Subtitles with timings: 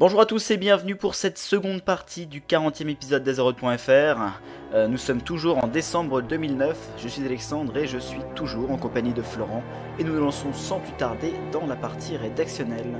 [0.00, 4.40] Bonjour à tous et bienvenue pour cette seconde partie du 40e épisode d'Azeroth.fr.
[4.72, 8.78] Euh, nous sommes toujours en décembre 2009, je suis Alexandre et je suis toujours en
[8.78, 9.62] compagnie de Florent
[9.98, 12.96] et nous nous lançons sans plus tarder dans la partie rédactionnelle.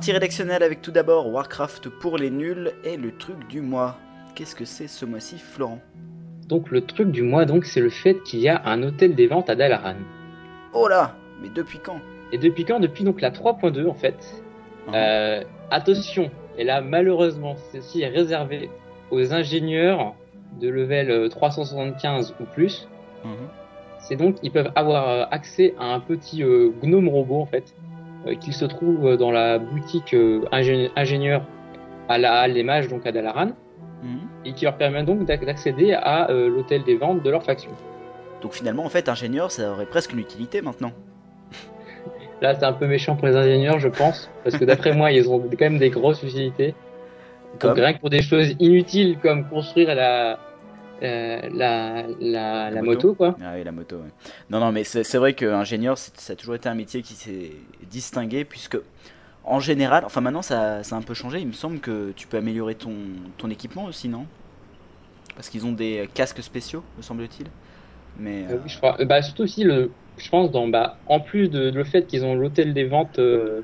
[0.00, 3.98] Partie rédactionnelle avec tout d'abord Warcraft pour les nuls et le truc du mois.
[4.34, 5.78] Qu'est-ce que c'est ce mois-ci, Florent?
[6.48, 9.26] Donc le truc du mois, donc, c'est le fait qu'il y a un hôtel des
[9.26, 9.96] ventes à Dalaran.
[10.72, 12.00] Oh là Mais depuis quand?
[12.32, 12.80] Et depuis quand?
[12.80, 14.16] Depuis donc la 3.2 en fait.
[14.86, 14.94] Mhm.
[14.94, 18.70] Euh, attention, et là malheureusement, ceci est réservé
[19.10, 20.14] aux ingénieurs
[20.62, 22.88] de level euh, 375 ou plus.
[23.22, 23.32] Mhm.
[23.98, 27.74] C'est donc ils peuvent avoir euh, accès à un petit euh, gnome robot en fait,
[27.74, 27.89] euh,
[28.40, 31.42] qu'il se trouve euh, dans la boutique euh, ingé- ingénieur
[32.08, 33.50] à la Halle des Mages, donc à Dalaran,
[34.02, 34.18] Mhm.
[34.46, 37.70] et qui leur permet donc d'ac- d'accéder à euh, l'hôtel des ventes de leur faction.
[38.42, 40.92] Donc finalement, en fait, ingénieur, ça aurait presque une utilité maintenant.
[42.40, 45.28] Là, c'est un peu méchant pour les ingénieurs, je pense, parce que d'après moi, ils
[45.28, 46.74] ont quand même des grosses utilités.
[47.58, 50.38] Comme Donc, rien que pour des choses inutiles comme construire la,
[51.02, 53.08] euh, la, la, la moto.
[53.10, 53.36] moto, quoi.
[53.42, 54.10] Ah oui, la moto, ouais.
[54.50, 57.52] Non, non, mais c'est vrai qu'ingénieur, ça a toujours été un métier qui s'est
[57.90, 58.78] distingué, puisque
[59.44, 62.26] en général, enfin maintenant ça, ça a un peu changé, il me semble que tu
[62.26, 62.94] peux améliorer ton,
[63.38, 64.26] ton équipement aussi, non?
[65.34, 67.46] Parce qu'ils ont des casques spéciaux, me semble-t-il.
[68.16, 69.00] Mais Euh, oui, je crois.
[69.00, 72.06] Euh, Bah, surtout aussi, le, je pense, dans, bah, en plus de, de le fait
[72.06, 73.62] qu'ils ont l'hôtel des ventes euh,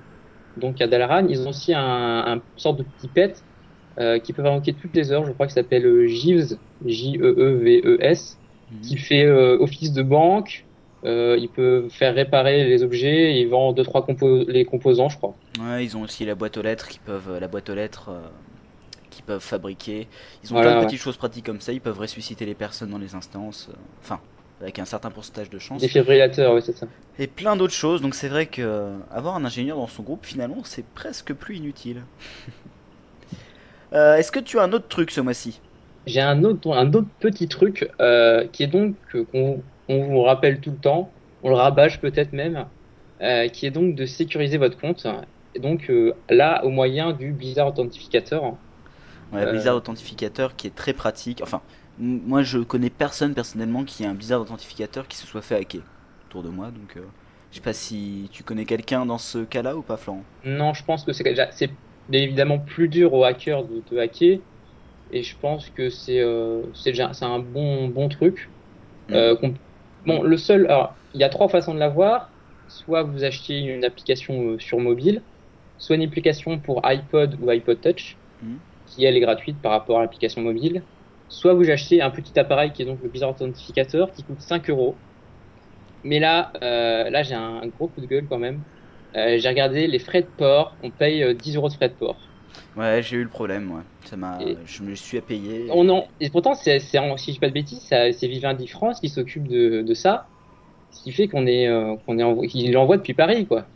[0.57, 1.81] donc à Dalaran, ils ont aussi un,
[2.37, 3.46] un sorte de petit pet
[3.99, 8.39] euh, qui peuvent invoquer toutes les heures, je crois, qui s'appelle euh, Jeeves, J-E-E-V-E-S.
[8.73, 8.81] Mhm.
[8.81, 10.65] qui fait euh, office de banque.
[11.05, 13.39] Euh, il peut faire réparer les objets.
[13.41, 15.35] Il vend deux trois compo les composants, je crois.
[15.61, 18.11] ouais, ils ont aussi la boîte aux lettres, qui peuvent la boîte aux lettres,
[19.09, 20.09] qui peuvent fabriquer.
[20.43, 20.87] Ils ont Voilà, plein de ouais.
[20.87, 21.73] petites choses pratiques comme ça.
[21.73, 23.71] Ils peuvent ressusciter les personnes dans les instances,
[24.03, 24.19] enfin
[24.61, 25.81] avec un certain pourcentage de chance.
[25.83, 26.89] Défibrillateurs, oui, c'est ça.
[27.21, 30.63] Et plein d'autres choses, donc c'est vrai que avoir un ingénieur dans son groupe, finalement,
[30.65, 32.03] c'est presque plus inutile.
[33.93, 35.61] Euh, Est-ce que tu as un autre truc ce mois-ci?
[36.07, 40.23] J'ai un autre un autre petit truc euh, qui est donc euh, qu'on on vous
[40.23, 41.11] rappelle tout le temps,
[41.43, 42.67] on le rabâche peut-être même,
[43.53, 45.07] qui est donc de sécuriser votre compte.
[45.55, 45.91] Et donc
[46.29, 48.57] là, au moyen du Blizzard Authentificator.
[49.33, 49.49] Ouais.
[49.49, 51.41] Blizzard Authentificator qui est très pratique.
[51.41, 51.61] Enfin,
[51.99, 55.83] moi je connais personne personnellement qui a un Blizzard Authentificator qui se soit fait hacker
[56.29, 56.97] autour de moi, donc
[57.53, 60.25] je sais pas si tu connais quelqu'un dans ce cas-là ou pas, Florent?
[60.45, 61.25] Non, je pense que c'est
[62.07, 64.41] c'est bien évidemment plus dur aux hackers de te hacker
[65.11, 68.55] et je pense que c'est euh, c'est déjà c'est un bon bon truc.
[69.13, 69.55] Euh, qu'on-
[70.07, 72.35] bon, le seul alors il y a trois façons de l'avoir.
[72.69, 75.27] Soit vous achetez une application euh, sur mobile,
[75.79, 78.65] soit une application pour iPod ou iPod Touch Mhm.
[78.87, 80.89] qui elle est gratuite par rapport à l'application mobile.
[81.29, 84.71] Soit vous achetez un petit appareil qui est donc le Blizzard Authentificator qui coûte 5
[84.71, 85.03] euros.
[86.03, 88.65] Mais là, euh, là j'ai un gros coup de gueule quand même.
[89.17, 91.95] Euh, j'ai regardé les frais de port, on paye euh, 10 euros de frais de
[91.95, 92.19] port.
[92.77, 93.83] Ouais, j'ai eu le problème, ouais.
[94.05, 95.67] Ça m'a, Et- je me suis à payer.
[95.73, 96.07] On en...
[96.21, 99.49] Et pourtant, c'est, si je dis pas de bêtises, ça- c'est Vivendi France qui s'occupe
[99.49, 100.29] de, de ça,
[100.91, 103.67] ce qui fait qu'on est, euh, qu'on est qu'il l'envoie depuis Paris, quoi.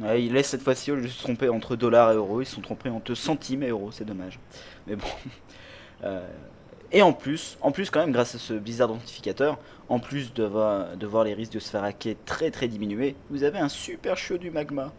[0.00, 2.46] Ouais, ils laissent cette fois-ci, au lieu de se tromper entre dollars et euros, ils
[2.46, 4.38] se sont trompés entre centimes et euros, c'est dommage.
[4.86, 5.06] Mais bon.
[6.90, 9.58] Et en plus, en plus quand même, grâce à ce Blizzard Authentificator,
[9.88, 13.14] en plus de voir, de voir les risques de se faire hacker très très diminuer,
[13.30, 14.92] vous avez un super chiot du magma.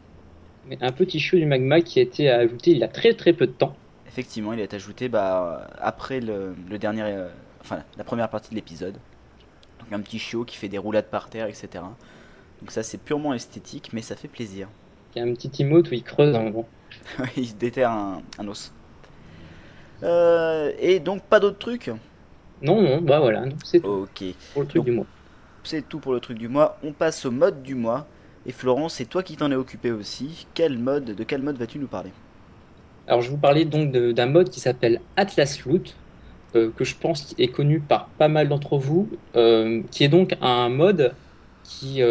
[0.68, 3.33] Mais un petit chiot du magma qui a été ajouté il y a très très
[3.33, 3.75] peu de temps.
[4.07, 7.30] Effectivement, il est ajouté bah, après le, le dernier, euh,
[7.62, 8.97] enfin la première partie de l'épisode.
[9.80, 11.83] Donc un petit chiot qui fait des roulades par terre, etc.
[12.59, 14.68] Donc ça c'est purement esthétique, mais ça fait plaisir.
[15.15, 16.68] Il y a un petit emote où il creuse un moment.
[17.38, 18.71] il se déterre un, un os.
[20.04, 21.90] Euh, et donc pas d'autres trucs
[22.62, 24.24] Non, non, bah voilà, c'est tout Ok,
[24.54, 25.06] pour le truc donc- du mois.
[25.63, 26.78] c'est tout pour le truc du mois.
[26.84, 28.07] On passe au mode du mois.
[28.46, 30.48] Et Florence, c'est toi qui t'en es occupé aussi.
[30.54, 32.12] Quel mode, de quel mode vas-tu nous parler?
[33.07, 35.96] Alors je vous parlais donc d'un mode qui s'appelle Atlas Loot.
[36.54, 39.10] que je pense est connu par pas mal d'entre vous,
[39.92, 41.13] qui est donc un mode
[41.63, 42.01] qui,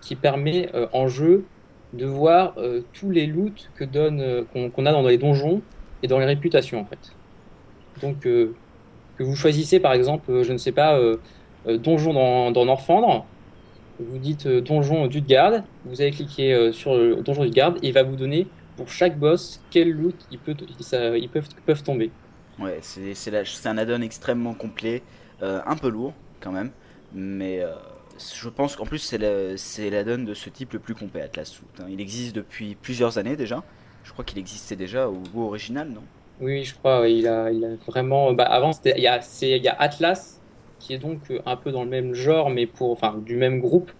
[0.00, 1.44] qui permet en jeu
[1.92, 2.54] de voir
[2.92, 5.62] tous les loots que donne qu'on a dans les donjons
[6.02, 6.98] et dans les réputations en fait.
[8.00, 8.52] Donc que
[9.18, 10.98] vous choisissez par exemple, je ne sais pas,
[11.66, 13.26] donjon dans, dans Norfandre,
[13.98, 18.46] vous dites donjon d'Utgard, vous allez cliquer sur donjon d'Utgard et il va vous donner
[18.80, 22.10] pour chaque boss quel loot il peut, ils peuvent, tomber.
[22.58, 25.02] Ouais, c'est un add-on extrêmement complet,
[25.42, 26.70] euh, un peu lourd quand même,
[27.12, 27.74] mais euh,
[28.34, 29.18] je pense qu'en plus c'est
[29.90, 31.64] l'add-on de ce type le plus complet, Atlas Suit.
[31.78, 31.88] Hein.
[31.90, 33.62] Il existe depuis plusieurs années déjà.
[34.02, 36.02] Je crois qu'il existait déjà au goût original, non?
[36.40, 37.08] Oui, je crois.
[37.08, 38.32] il, a, il a vraiment.
[38.32, 40.40] Bah, avant, il y, a, il y a Atlas
[40.78, 43.60] qui est donc euh, un peu dans le même genre, mais pour, enfin, du même
[43.60, 43.92] groupe,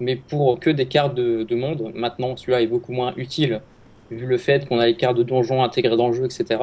[0.00, 1.92] mais pour que des cartes de, de monde.
[1.94, 3.62] Maintenant, celui-là est beaucoup moins utile
[4.10, 6.60] vu le fait qu'on a les cartes de donjon intégrées dans le jeu, etc.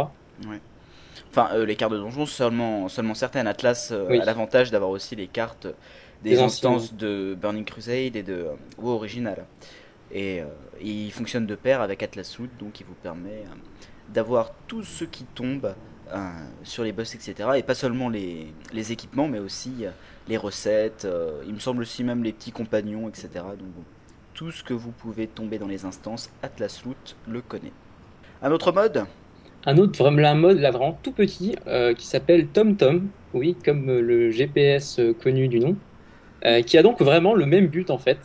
[1.30, 3.48] Enfin, euh, les cartes de donjon, seulement, seulement certaines.
[3.48, 5.68] Atlas euh, a l'avantage d'avoir aussi les cartes
[6.24, 9.46] des, instances de Burning Crusade et de WoW original.
[10.14, 10.42] Et
[10.82, 13.44] il fonctionne de pair avec Atlas Suit, donc il vous permet
[14.14, 15.74] d'avoir tout ce qui tombe
[16.64, 17.52] sur les boss, etc.
[17.56, 19.86] Et pas seulement les, les équipements, mais aussi
[20.28, 21.08] les recettes.
[21.48, 23.30] il me semble aussi même les petits compagnons, etc.
[23.36, 23.84] Donc bon,
[24.34, 27.72] tout ce que vous pouvez tomber dans les instances, Atlas Loot le connaît.
[28.42, 29.06] Un autre mode?
[29.66, 33.88] Un autre, vraiment un mode là vraiment tout petit, euh, qui s'appelle TomTom, oui, comme
[33.90, 35.76] euh, le GPS euh, connu du nom,
[36.66, 38.18] qui a donc vraiment le même but en fait,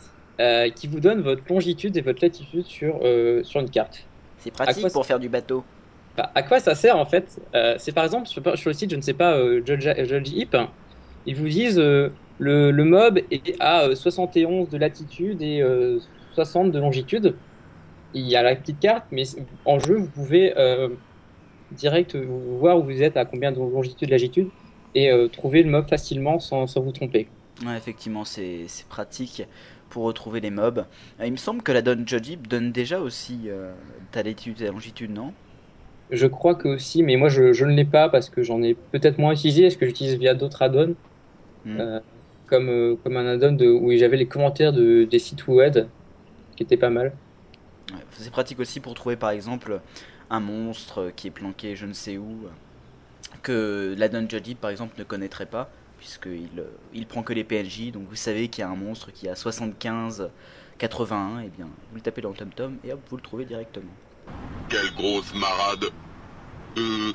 [0.73, 2.99] qui vous donne votre longitude et votre latitude sur,
[3.43, 4.07] sur une carte.
[4.39, 5.63] C'est pratique pour faire du bateau.
[6.17, 7.39] À quoi ça sert en fait
[7.77, 10.57] C'est par exemple sur, le site, je ne sais pas, Judge Hip,
[11.25, 11.81] ils vous disent
[12.39, 15.63] le, mob est à 71 euh, de latitude et
[16.33, 17.35] 60 euh, de longitude.
[18.13, 19.23] Il y a la petite carte, mais
[19.65, 20.89] en jeu, vous pouvez euh,
[21.71, 24.49] direct voir où vous êtes, à combien de longitude, latitude,
[24.95, 27.27] et trouver le mob facilement sans, vous tromper.
[27.75, 29.43] Effectivement, c'est pratique
[29.89, 30.85] pour retrouver les mobs.
[31.23, 33.49] il me semble que la donne Jojib donne déjà aussi
[34.11, 35.33] ta latitude et ta longitude, non?
[36.09, 39.17] Je crois que aussi, mais moi je, ne l'ai pas parce que j'en ai peut-être
[39.17, 40.95] moins utilisé, est-ce que j'utilise via d'autres add-ons.
[41.65, 41.99] Hmm
[42.47, 45.87] comme, euh, comme un add-on où j'avais les commentaires de, des sites web
[46.55, 47.13] qui étaient pas mal.
[48.11, 49.79] c'est pratique aussi pour trouver par exemple
[50.29, 52.47] un monstre qui est planqué je ne sais où,
[53.43, 54.27] que l'addon
[54.59, 55.69] par exemple ne connaîtrait pas,
[55.99, 56.63] puisqu'il
[56.93, 59.35] il prend que les PNJ, donc vous savez qu'il y a un monstre qui a
[59.35, 60.29] 75,
[60.79, 63.91] 81, et bien vous le tapez dans le tom-tom et hop, vous le trouvez directement.
[64.69, 65.85] Quelle grosse marade
[66.77, 67.11] Euh,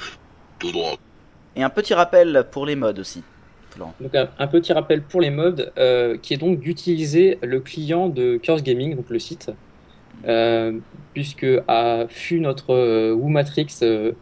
[0.58, 0.96] tout droit.
[1.54, 3.22] Et un petit rappel pour les modes aussi.
[3.78, 8.36] Donc un, petit rappel pour les modes, euh, qui est donc d'utiliser le client de
[8.36, 9.50] Curse Gaming, donc le site,
[10.26, 10.78] euh,
[11.14, 14.12] puisque a fut notre euh, Matrix euh,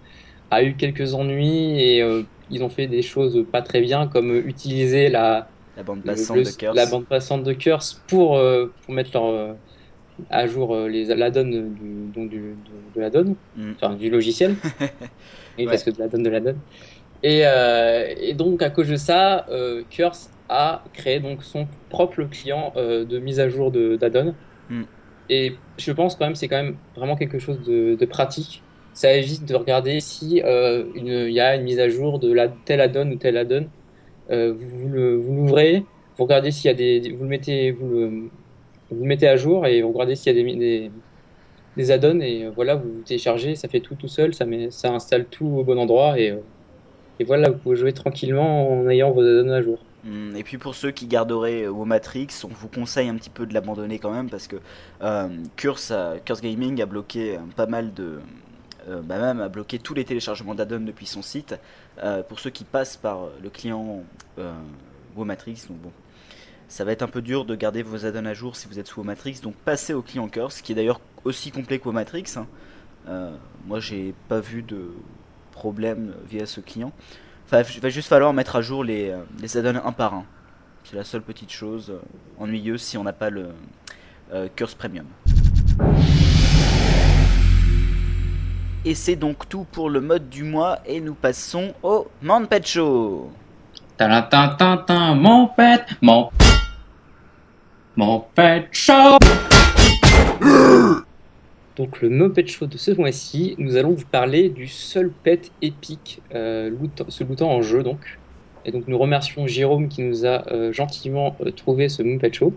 [0.50, 5.08] a eu quelques ennuis et ils ont fait des choses pas très bien, comme utiliser
[5.08, 8.40] la, la bande passante de Curse, la bande passante de Curse pour
[8.84, 9.56] pour mettre leur
[10.30, 11.62] à jour les l'addon du,
[12.14, 12.54] donc du,
[12.94, 13.72] de, de mm.
[13.76, 14.56] enfin du logiciel,
[15.58, 16.56] et parce que de l'addon de l'addon.
[17.22, 22.22] Et, euh, et, donc à cause de ça, euh, Curse a créé donc son propre
[22.24, 24.34] client euh, de mise à jour d'addon.
[24.70, 24.82] Mm.
[25.28, 28.62] Et je pense quand même c'est quand même vraiment quelque chose de, de pratique.
[28.92, 32.48] Ça évite de regarder si euh, il y a une mise à jour de la
[32.48, 33.68] tel addon ou tel addon.
[34.30, 35.84] Euh, vous l'ouvrez,
[36.16, 38.30] vous, regardez s'il y a des, vous le mettez, vous le,
[38.90, 40.90] vous mettez à jour et vous regardez s'il y a des,
[41.76, 45.26] des, add-ons et voilà vous téléchargez, ça fait tout tout seul, ça met, ça installe
[45.26, 46.34] tout au bon endroit et
[47.18, 49.78] et voilà, vous pouvez jouer tranquillement en ayant vos add-ons à jour.
[50.04, 53.44] Hmm, et puis pour ceux qui garderaient vos Matrix, on vous conseille un petit peu
[53.44, 54.56] de l'abandonner quand même parce que
[55.02, 55.92] euh, Curse,
[56.24, 58.20] Curse, Gaming a bloqué euh, pas mal de,
[58.88, 61.54] euh, bah même a bloqué tous les téléchargements d'add-ons depuis son site
[62.02, 64.02] euh, pour ceux qui passent par le client
[64.38, 64.52] euh,
[65.16, 65.64] Matrix.
[65.68, 65.92] Donc bon,
[66.70, 68.86] ça va être un peu dur de garder vos add-ons à jour si vous êtes
[68.86, 69.40] sous Matrix.
[69.42, 72.36] Donc passez au client Curse, qui est d'ailleurs aussi complet que Matrix.
[72.36, 73.32] Hein.
[73.66, 74.92] moi, j'ai pas vu de
[75.50, 76.92] problème via ce client.
[77.44, 80.24] Enfin, il va juste falloir mettre à jour les, euh, les add-ons un par un.
[80.84, 82.00] C'est la seule petite chose euh,
[82.38, 83.48] ennuyeuse si on n'a pas le
[84.32, 85.06] euh, Curse Premium.
[88.84, 92.08] Et c'est donc tout pour le mode du mois et nous passons au
[92.48, 93.32] Pet Show.
[94.00, 96.30] Mon pet, mon
[98.00, 99.18] mon pet show.
[101.76, 106.22] Donc le Muppet Show de ce mois-ci, nous allons vous parler du seul pet épique
[106.34, 106.70] euh,
[107.08, 108.18] se lootant en jeu donc.
[108.64, 112.54] Et donc nous remercions Jérôme qui nous a euh, gentiment euh, trouvé ce Muppet Show.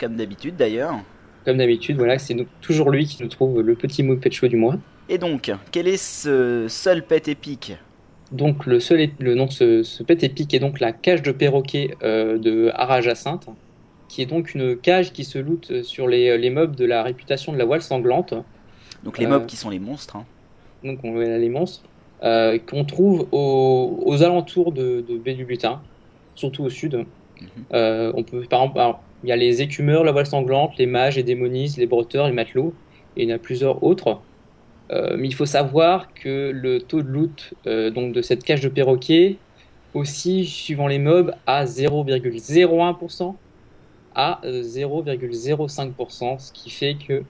[0.00, 0.94] Comme d'habitude d'ailleurs.
[1.44, 4.76] Comme d'habitude, voilà, c'est toujours lui qui nous trouve le petit Muppet Show du mois.
[5.10, 7.74] Et donc, quel est ce seul pet épique?
[8.32, 11.32] Donc le seul le nom de ce, ce pet épique est donc la cage de
[11.32, 13.48] perroquet euh, de Hara Jacinthe,
[14.08, 17.52] qui est donc une cage qui se loot sur les, les mobs de la réputation
[17.52, 18.34] de la voile sanglante.
[19.04, 20.16] Donc les Euh, mobs qui sont les monstres.
[20.16, 20.24] hein.
[20.84, 21.82] donc on voit les monstres,
[22.22, 25.80] euh, qu'on trouve aux, aux alentours de, de Baie du Butin,
[26.34, 26.94] surtout au sud.
[27.40, 27.46] Mhm.
[27.74, 31.16] Euh, on peut, par exemple, il y a les écumeurs, la voile sanglante, les mages,
[31.16, 32.74] les démonistes, les brotteurs, les matelots,
[33.16, 34.20] et il y en a plusieurs autres.
[34.90, 38.62] Euh, mais il faut savoir que le taux de loot euh, donc de cette cage
[38.62, 39.36] de perroquet
[39.92, 43.34] aussi suivant les mobs à 0,01%
[44.18, 47.26] à euh, 0,05%, ce qui fait que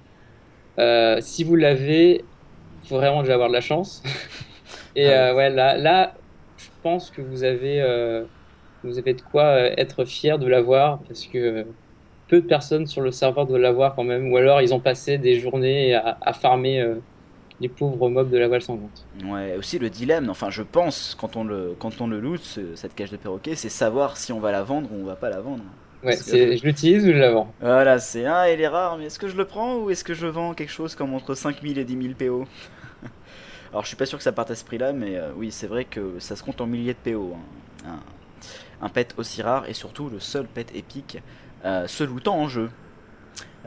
[0.78, 2.30] euh, si vous l'avez,
[2.88, 4.02] faut vraiment déjà avoir de la chance.
[4.94, 5.28] Et Ah ouais.
[5.30, 6.16] euh, ouais, là, là,
[6.56, 8.26] je pense que vous avez, euh,
[8.82, 11.78] vous avez de quoi euh, être fier de l'avoir parce que euh,
[12.28, 15.18] peu de personnes sur le serveur doivent l'avoir quand même, ou alors ils ont passé
[15.18, 17.00] des journées à, à farmer euh,
[17.60, 19.08] les pauvres mobs de la voile sanglante.
[19.24, 22.74] Ouais, aussi le dilemme, enfin je pense, quand on le, quand on le loot, ce-
[22.74, 25.28] cette cage de perroquet, c'est savoir si on va la vendre ou on va pas
[25.30, 25.64] la vendre.
[26.04, 27.52] Ouais, que- je l'utilise ou je la vends?
[27.60, 30.14] Voilà, c'est un, il est rare, mais est-ce que je le prends ou est-ce que
[30.14, 32.46] je vends quelque chose comme entre 5000 et 10 000 PO
[33.72, 35.66] Alors je suis pas sûr que ça parte à ce prix-là, mais euh, oui, c'est
[35.66, 37.34] vrai que ça se compte en milliers de PO.
[37.86, 37.90] hein.
[38.80, 41.18] Un, un pet aussi rare et surtout le seul pet épique
[41.64, 42.70] euh, se lootant en jeu.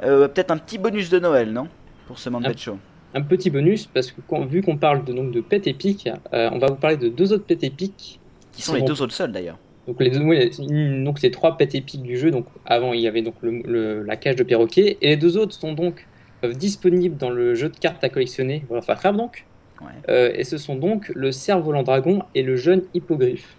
[0.03, 1.67] Euh, Peut-être un petit bonus de Noël, non?
[2.07, 2.49] Pour ce Man Ah.
[2.49, 2.77] Pet Show.
[3.13, 6.49] Un petit bonus parce que quand- vu qu'on parle de, donc de pets épiques, euh,
[6.53, 8.19] on va vous parler de deux autres pets épiques
[8.53, 9.57] Qui sont les deux autres seuls d'ailleurs.
[9.91, 12.31] Donc les, donc les trois pets épiques du jeu.
[12.31, 15.37] Donc avant il y avait donc le, le- la cage de perroquet et les deux
[15.37, 16.07] autres sont donc
[16.43, 19.45] euh, disponibles dans le jeu de cartes à collectionner World of Warcraft donc.
[19.81, 19.87] Ouais.
[20.09, 23.57] Euh, et ce sont donc le cerf-volant dragon et le jeune hippogriffe.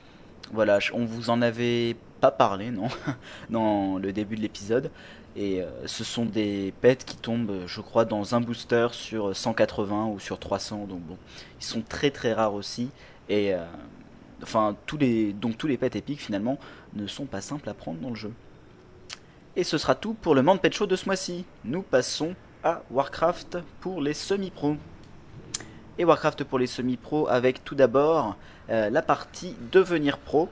[0.52, 2.88] Voilà, on vous en avait pas parlé, non?
[3.50, 4.90] Dans le début de l'épisode.
[5.34, 10.06] Et euh, ce sont des pets qui tombent, je crois, dans un booster sur 180
[10.08, 10.86] ou sur 300.
[10.88, 11.16] Donc bon,
[11.60, 12.90] ils sont très très rares aussi.
[13.30, 13.64] Et euh,
[14.42, 16.58] enfin, tous les, donc tous les pets épiques finalement
[16.94, 18.32] ne sont pas simples à prendre dans le jeu.
[19.54, 21.44] Et ce sera tout pour le Man Pet Show de ce mois-ci.
[21.64, 22.34] Nous passons
[22.64, 24.76] à Warcraft pour les semi-pros.
[25.98, 28.36] Et Warcraft pour les semi-pros avec tout d'abord
[28.70, 30.48] euh, la partie devenir pro.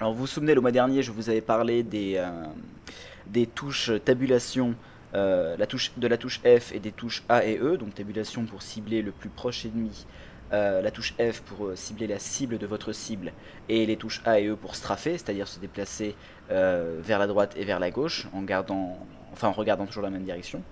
[0.00, 4.74] Alors vous vous souvenez, le mois dernier, je vous avais parlé des, euh, touches tabulation,
[5.14, 7.78] euh, la touche, de la touche F et des touches A et E.
[7.78, 10.04] Donc tabulation pour cibler le plus proche ennemi,
[10.52, 13.32] euh, la touche F pour euh, cibler la cible de votre cible,
[13.68, 16.14] et les touches A et E pour strafer, c'est-à-dire se déplacer
[16.50, 18.98] euh, vers la droite et vers la gauche en gardant,
[19.32, 20.62] enfin en regardant toujours la même direction.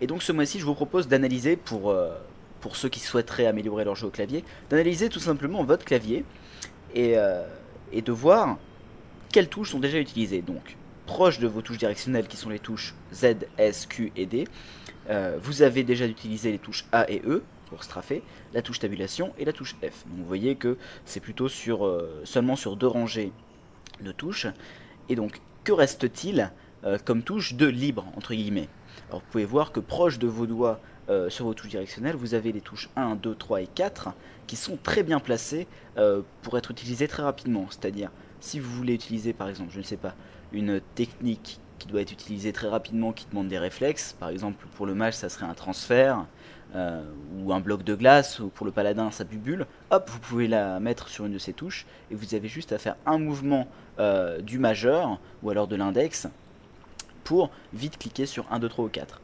[0.00, 1.94] Et donc ce mois-ci, je vous propose d'analyser pour,
[2.60, 6.24] pour ceux qui souhaiteraient améliorer leur jeu au clavier, d'analyser tout simplement votre clavier
[6.92, 7.14] et,
[7.92, 8.58] et de voir
[9.30, 10.42] quelles touches sont déjà utilisées.
[10.42, 10.76] Donc,
[11.06, 14.48] proches de vos touches directionnelles qui sont les touches Z, S, Q et D,
[15.40, 19.46] vous avez déjà utilisé les touches A et E pour straffer, la touche tabulation et
[19.46, 20.04] la touche F.
[20.06, 20.76] Vous voyez que
[21.06, 23.32] c'est plutôt sur, euh, seulement sur deux rangées
[24.02, 24.46] de touches.
[25.08, 26.52] Et donc, que reste-t-il
[26.84, 28.68] euh, comme touche de libre, entre guillemets?
[29.08, 32.34] Alors vous pouvez voir que proche de vos doigts euh, sur vos touches directionnelles, vous
[32.34, 34.10] avez les touches 1, 2, 3 et 4
[34.46, 35.66] qui sont très bien placées
[36.42, 37.66] pour être utilisées très rapidement.
[37.70, 38.10] C'est-à-dire,
[38.40, 40.14] si vous voulez utiliser par exemple, je ne sais pas,
[40.52, 44.84] une technique qui doit être utilisée très rapidement, qui demande des réflexes, par exemple pour
[44.84, 46.26] le mage ça serait un transfert,
[46.74, 47.02] euh,
[47.36, 50.80] ou un bloc de glace, ou pour le paladin ça bubule, hop, vous pouvez la
[50.80, 54.40] mettre sur une de ces touches, et vous avez juste à faire un mouvement euh,
[54.40, 56.28] du majeur, ou alors de l'index,
[57.24, 59.20] pour vite cliquer sur 1, 2, 3 ou 4.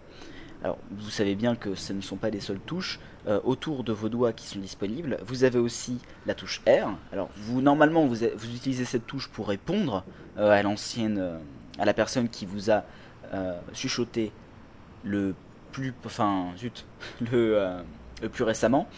[0.63, 3.93] Alors, vous savez bien que ce ne sont pas les seules touches euh, autour de
[3.93, 5.19] vos doigts qui sont disponibles.
[5.25, 6.97] Vous avez aussi la touche R.
[7.13, 10.05] Alors, vous normalement, vous, vous utilisez cette touche pour répondre
[10.37, 11.39] à l'ancienne,
[11.79, 12.85] à la personne qui vous a
[13.73, 14.33] chuchoté
[15.05, 15.35] le
[15.79, 16.85] plus, enfin, zut,
[17.21, 17.81] le, euh,
[18.23, 18.89] le plus récemment.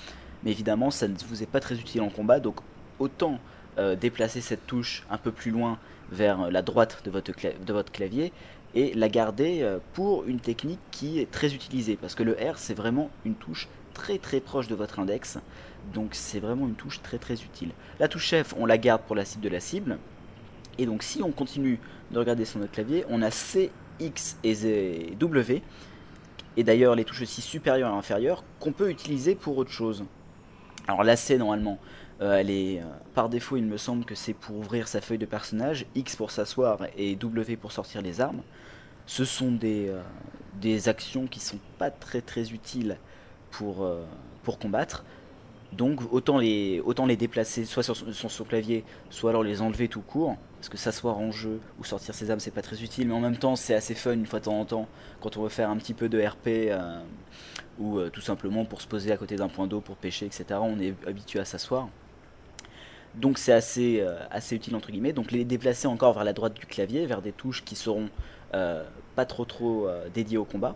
[0.43, 2.57] Mais évidemment, ça ne vous est pas très utile en combat, donc
[2.99, 3.39] autant
[3.79, 5.79] euh, déplacer cette touche un peu plus loin
[6.11, 8.33] vers la droite de votre, de votre clavier
[8.75, 12.57] et la garder euh, pour une technique qui est très utilisée parce que le R
[12.57, 15.39] c'est vraiment une touche très très proche de votre index
[15.95, 17.71] donc c'est vraiment une touche très très utile.
[18.01, 19.99] La touche F on la garde pour la cible de la cible
[20.79, 21.79] et donc si on continue
[22.11, 23.71] de regarder sur notre clavier on a C,
[24.01, 25.63] X et Z- W
[26.57, 30.05] et d'ailleurs les touches aussi supérieures et inférieures qu'on peut utiliser pour autre chose.
[30.89, 31.79] Alors la C normalement
[32.21, 35.19] euh, elle est euh, par défaut, il me semble que c'est pour ouvrir sa feuille
[35.19, 38.43] de personnage, X pour s'asseoir et W pour sortir les armes.
[39.07, 40.03] Ce sont des, euh,
[40.61, 42.99] des actions qui sont pas très très utiles
[43.51, 43.89] pour,
[44.45, 45.05] pour combattre.
[45.73, 49.89] Donc autant les, autant les déplacer soit sur, sur son clavier, soit alors les enlever
[49.89, 50.37] tout court.
[50.61, 53.21] Parce que s'asseoir en jeu ou sortir ses armes c'est pas très utile, mais en
[53.21, 54.89] même temps c'est assez fun une fois de temps en temps
[55.23, 57.01] quand on veut faire un petit peu de RP euh,
[57.79, 60.45] ou euh, tout simplement pour se poser à côté d'un point d'eau pour pêcher, etc.
[60.63, 61.89] On est habitué à s'asseoir.
[63.15, 65.15] Donc c'est assez, euh, assez utile entre guillemets.
[65.15, 68.11] Donc les déplacer encore vers la droite du clavier, vers des touches qui seront
[68.53, 70.75] pas trop trop dédiées au combat.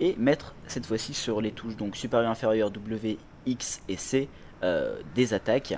[0.00, 4.28] Et mettre cette fois-ci sur les touches donc supérieur inférieur W, X et C
[5.14, 5.74] des attaques.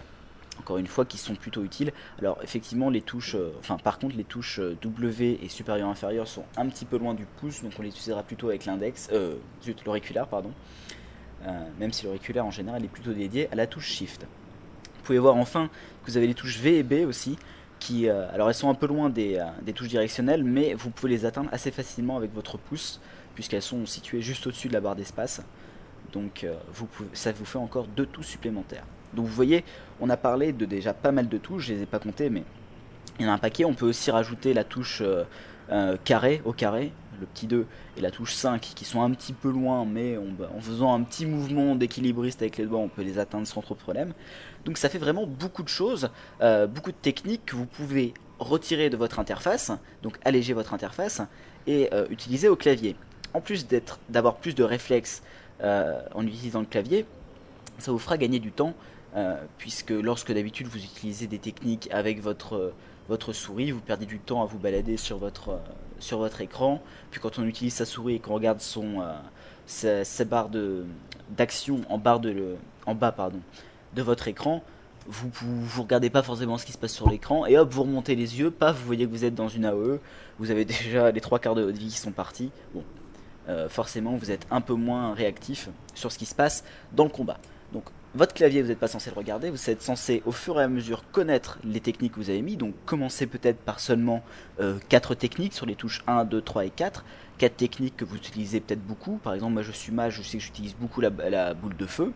[0.59, 1.92] Encore une fois, qui sont plutôt utiles.
[2.19, 6.69] Alors effectivement, les touches, enfin par contre, les touches W et supérieur inférieur sont un
[6.69, 10.26] petit peu loin du pouce, donc on les utilisera plutôt avec l'index, euh, zut, l'auriculaire,
[10.26, 10.52] pardon.
[11.78, 14.26] même si l'auriculaire en général est plutôt dédié à la touche Shift.
[15.00, 15.71] Vous pouvez voir enfin
[16.04, 17.38] que vous avez les touches V et B aussi,
[17.80, 21.11] qui, euh, alors elles sont un peu loin des, euh, touches directionnelles, mais vous pouvez
[21.11, 23.00] les atteindre assez facilement avec votre pouce,
[23.35, 25.42] puisqu'elles sont situées juste au-dessus de la barre d'espace.
[26.12, 26.54] Donc euh,
[27.14, 28.85] ça vous fait encore deux touches supplémentaires.
[29.14, 29.64] Donc vous voyez,
[30.00, 32.45] on a parlé de déjà pas mal de touches, je les ai pas comptées, mais
[33.19, 33.64] il y en a un paquet.
[33.64, 35.02] On peut aussi rajouter la touche
[36.04, 37.66] carré au carré, le petit 2
[37.97, 41.26] et la touche 5 qui sont un petit peu loin, mais en faisant un petit
[41.26, 44.14] mouvement d'équilibriste avec les doigts, on peut les atteindre sans trop de problème.
[44.64, 48.90] Donc ça fait vraiment beaucoup de choses, euh, beaucoup de techniques que vous pouvez retirer
[48.90, 49.71] de votre interface,
[50.02, 51.21] donc alléger votre interface
[51.66, 52.97] et euh, utiliser au clavier.
[53.35, 53.66] En plus
[54.09, 55.23] d'avoir plus de réflexes
[55.62, 57.07] euh, en utilisant le clavier,
[57.78, 58.75] ça vous fera gagner du temps
[59.59, 62.73] puisque lorsque d'habitude vous utilisez des techniques avec votre,
[63.09, 65.59] votre souris, vous perdez du temps à vous balader sur votre,
[65.99, 66.81] sur votre écran.
[67.11, 69.02] Puis quand on utilise sa souris et qu'on regarde son,
[69.67, 70.50] sa, barre
[71.31, 72.00] d'action en,
[72.87, 73.40] en bas, pardon,
[73.95, 74.62] de votre écran,
[75.07, 78.14] vous, vous, regardez pas forcément ce qui se passe sur l'écran, et hop, vous remontez
[78.14, 79.99] les yeux, paf, vous voyez que vous êtes dans une AOE,
[80.38, 82.50] vous avez déjà les trois quarts de votre vie qui sont partis.
[82.75, 82.85] Bon,
[83.49, 87.11] euh, forcément, vous êtes un peu moins réactif sur ce qui se passe dans le
[87.11, 87.38] combat.
[87.73, 90.64] Donc, votre clavier, vous n'êtes pas censé le regarder, vous êtes censé au fur et
[90.64, 94.23] à mesure connaître les techniques que vous avez mis, donc commencez peut-être par seulement
[94.61, 97.05] euh, 4 techniques sur les touches 1, 2, 3 et 4,
[97.38, 100.38] 4 techniques que vous utilisez peut-être beaucoup, par exemple moi je suis mage, je sais
[100.38, 102.12] que j'utilise beaucoup la boule de feu,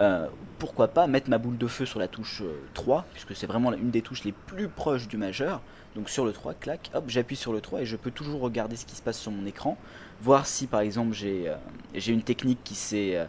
[0.00, 0.26] euh,
[0.58, 2.42] pourquoi pas mettre ma boule de feu sur la touche
[2.74, 5.60] 3, euh, puisque c'est vraiment une des touches les plus proches du majeur.
[5.94, 8.76] Donc sur le 3, clac, hop, j'appuie sur le 3 et je peux toujours regarder
[8.76, 9.76] ce qui se passe sur mon écran,
[10.22, 13.28] voir si par exemple j'ai euh, une technique qui s'est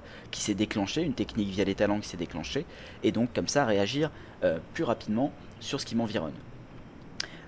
[0.55, 2.65] déclenchée, une technique via les talents qui s'est déclenchée,
[3.03, 4.11] et donc comme ça réagir
[4.73, 6.33] plus rapidement sur ce qui m'environne.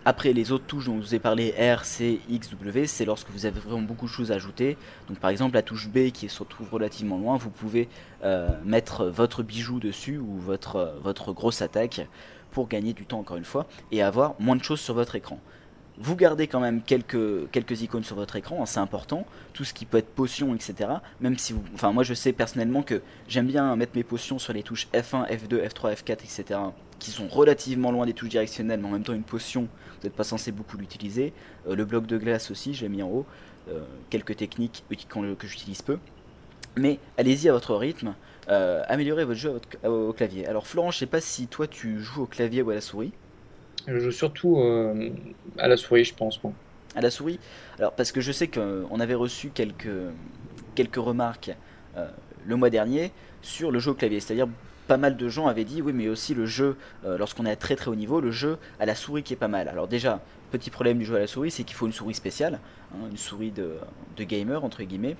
[0.08, 3.32] Après, les autres touches dont je vous ai parlé, R, C, X, W, c'est lorsque
[3.32, 4.78] vous avez vraiment beaucoup de choses à ajouter.
[5.10, 7.90] Donc par exemple, la touche B qui se retrouve relativement loin, vous pouvez
[8.24, 12.08] euh, mettre votre bijou dessus ou euh, votre grosse attaque
[12.52, 15.40] pour gagner du temps encore une fois et avoir moins de choses sur votre écran.
[15.98, 19.26] Vous gardez quand même quelques, icônes sur votre écran, hein, c'est important.
[19.54, 20.90] Tout ce qui peut être potion, etc.
[21.22, 24.62] Même si enfin moi je sais personnellement que j'aime bien mettre mes potions sur les
[24.62, 26.60] touches F1, F2, F3, F4, etc.
[27.00, 30.16] Qui sont relativement loin des touches directionnelles, mais en même temps une potion, vous n'êtes
[30.16, 31.34] pas censé beaucoup l'utiliser.
[31.68, 33.26] Euh, le bloc de glace aussi, j'ai mis en haut.
[33.70, 35.98] Euh, quelques techniques que j'utilise peu.
[36.78, 38.14] Mais allez-y à votre rythme,
[38.50, 40.46] euh, améliorez votre jeu au clavier.
[40.46, 43.14] Alors Florent, je sais pas si toi tu joues au clavier ou à la souris.
[43.88, 45.10] Je joue surtout euh,
[45.58, 46.40] à la souris, je pense.
[46.96, 47.40] À la souris
[47.78, 49.90] Alors, parce que je sais qu'on avait reçu quelques,
[50.76, 51.52] quelques remarques
[51.98, 52.08] euh,
[52.46, 54.20] le mois dernier sur le jeu au clavier.
[54.20, 54.48] C'est-à-dire,
[54.88, 57.56] pas mal de gens avaient dit, oui, mais aussi le jeu, euh, lorsqu'on est à
[57.56, 59.68] très très haut niveau, le jeu à la souris qui est pas mal.
[59.68, 60.22] Alors, déjà,
[60.52, 62.60] petit problème du jeu à la souris, c'est qu'il faut une souris spéciale,
[62.94, 63.76] hein, une souris de,
[64.18, 65.16] de, gamer, entre guillemets.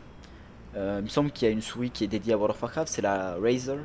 [0.76, 2.92] il me semble qu'il y a une souris qui est dédiée à World of Warcraft,
[2.92, 3.78] c'est la Razer,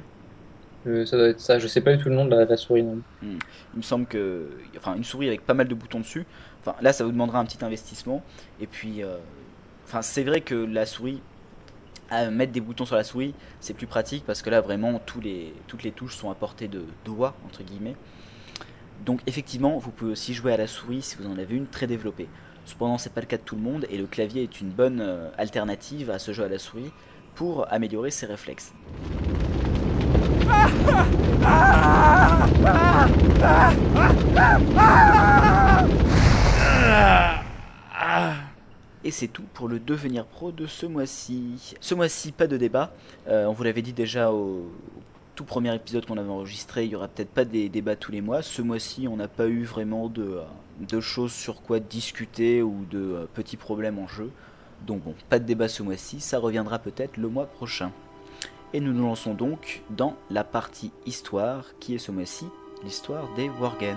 [0.86, 1.58] euh, ça doit être ça.
[1.58, 2.82] Je sais pas du tout le nom de la, souris.
[2.82, 3.00] Non.
[3.22, 3.38] Hmm.
[3.74, 6.26] Il me semble que, enfin, une souris avec pas mal de boutons dessus.
[6.60, 8.22] Enfin, là, ça vous demandera un petit investissement.
[8.60, 9.16] Et puis, euh,
[9.84, 11.20] enfin, c'est vrai que la souris,
[12.32, 15.54] mettre des boutons sur la souris, c'est plus pratique parce que là, vraiment, tous les,
[15.68, 17.94] toutes les touches sont à portée de doigts entre guillemets.
[19.04, 21.86] Donc, effectivement, vous pouvez aussi jouer à la souris si vous en avez une très
[21.86, 22.28] développée.
[22.66, 25.00] Cependant, c'est pas le cas de tout le monde et le clavier est une bonne
[25.00, 26.92] euh, alternative à ce jeu à la souris
[27.34, 28.72] pour améliorer ses réflexes.
[39.02, 41.74] Et c'est tout pour le devenir pro de ce mois-ci.
[41.80, 42.92] Ce mois-ci, pas de débat.
[43.28, 44.70] Euh, on vous l'avait dit déjà au
[45.34, 48.20] tout premier épisode qu'on avait enregistré, il y aura peut-être pas des débats tous les
[48.20, 48.42] mois.
[48.42, 50.38] Ce mois-ci, on n'a pas eu vraiment de,
[50.80, 54.30] de, choses sur quoi discuter ou de euh, petits problèmes en jeu.
[54.86, 57.90] Donc bon, pas de débat ce mois-ci, ça reviendra peut-être le mois prochain.
[58.72, 62.46] Et nous nous lançons donc dans la partie histoire, qui est ce mois-ci
[62.85, 63.96] l'histoire des Worgen.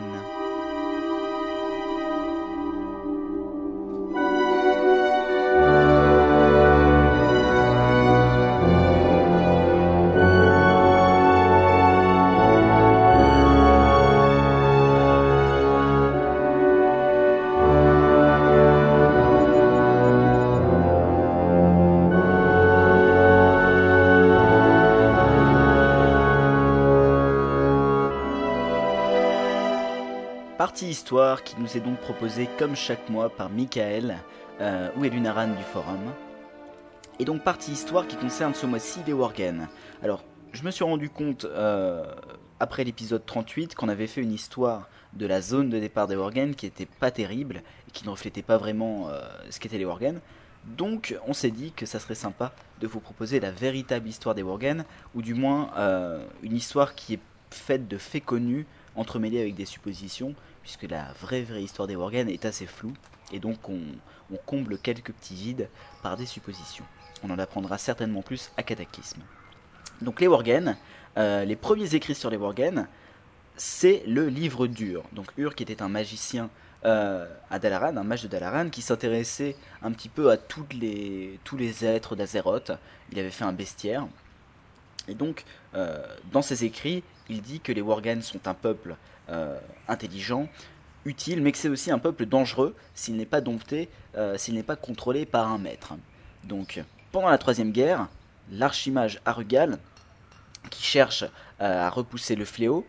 [31.13, 34.17] Qui nous est donc proposée comme chaque mois par Michael
[34.61, 35.99] euh, ou Elunaran du forum.
[37.19, 39.67] Et donc partie histoire qui concerne ce mois-ci les Worgen.
[40.01, 40.23] Alors
[40.53, 42.03] je me suis rendu compte euh,
[42.59, 46.55] après l'épisode 38 qu'on avait fait une histoire de la zone de départ des Worgen
[46.55, 49.21] qui était pas terrible et qui ne reflétait pas vraiment euh,
[49.51, 50.19] ce qu'étaient les Worgen.
[50.65, 54.41] Donc on s'est dit que ça serait sympa de vous proposer la véritable histoire des
[54.41, 57.19] Worgen, ou du moins euh, une histoire qui est
[57.51, 62.29] faite de faits connus entremêlés avec des suppositions, puisque la vraie vraie histoire des Worgen
[62.29, 62.93] est assez floue,
[63.31, 63.81] et donc on,
[64.47, 65.69] comble quelques petits vides
[66.01, 66.85] par des suppositions.
[67.21, 69.21] On en apprendra certainement plus à Cataclysme.
[70.01, 70.75] Donc les Worgen,
[71.17, 72.87] euh, les premiers écrits sur les Worgen,
[73.55, 75.03] c'est le livre d'Ur.
[75.11, 76.49] Donc Ur qui était un magicien
[76.83, 81.85] euh, à Dalaran, un mage de Dalaran, qui s'intéressait un petit peu à tous les
[81.85, 82.71] êtres d'Azeroth.
[83.11, 84.07] Il avait fait un bestiaire.
[85.07, 85.43] Et donc,
[85.75, 88.95] euh, dans ses écrits, il dit que les Worgen sont un peuple
[89.29, 90.47] euh, intelligent,
[91.05, 94.63] utile, mais que c'est aussi un peuple dangereux s'il n'est pas dompté, euh, s'il n'est
[94.63, 95.93] pas contrôlé par un maître.
[96.43, 98.07] Donc, pendant la Troisième Guerre,
[98.51, 99.77] l'archimage Arugal,
[100.69, 101.25] qui cherche
[101.59, 102.85] à repousser le fléau,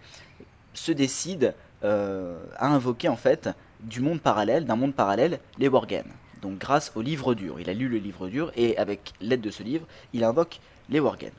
[0.75, 3.51] se décide à invoquer en fait
[3.81, 6.05] du monde parallèle, d'un monde parallèle, les Worgen.
[6.41, 9.51] Donc grâce au livre dur, il a lu le livre dur et avec l'aide de
[9.51, 11.33] ce livre, il invoque les Worgen.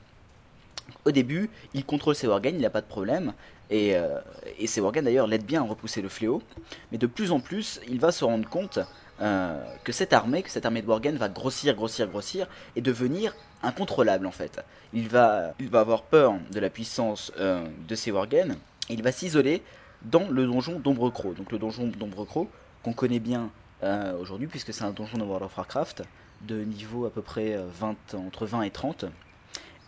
[1.06, 3.34] Au début, il contrôle ses Worgen, il n'a pas de problème,
[3.70, 4.20] et, euh,
[4.66, 6.42] ces Worgen d'ailleurs l'aident bien à repousser le fléau,
[6.92, 8.80] mais de plus en plus, il va se rendre compte
[9.22, 13.36] euh, que cette armée, que cette armée de Worgen va grossir, grossir, grossir, et devenir
[13.62, 14.60] incontrôlable en fait.
[14.94, 18.58] Il va, avoir peur de la puissance euh, de ces Worgen,
[18.90, 19.62] et il va s'isoler
[20.02, 21.34] dans le donjon d'Ombrecro.
[21.34, 22.50] Donc le donjon d'Ombrecro,
[22.84, 23.52] qu'on connaît bien
[24.20, 26.02] aujourd'hui, puisque c'est un donjon de World of Warcraft,
[26.42, 29.06] de niveau à peu près 20, entre 20 et 30.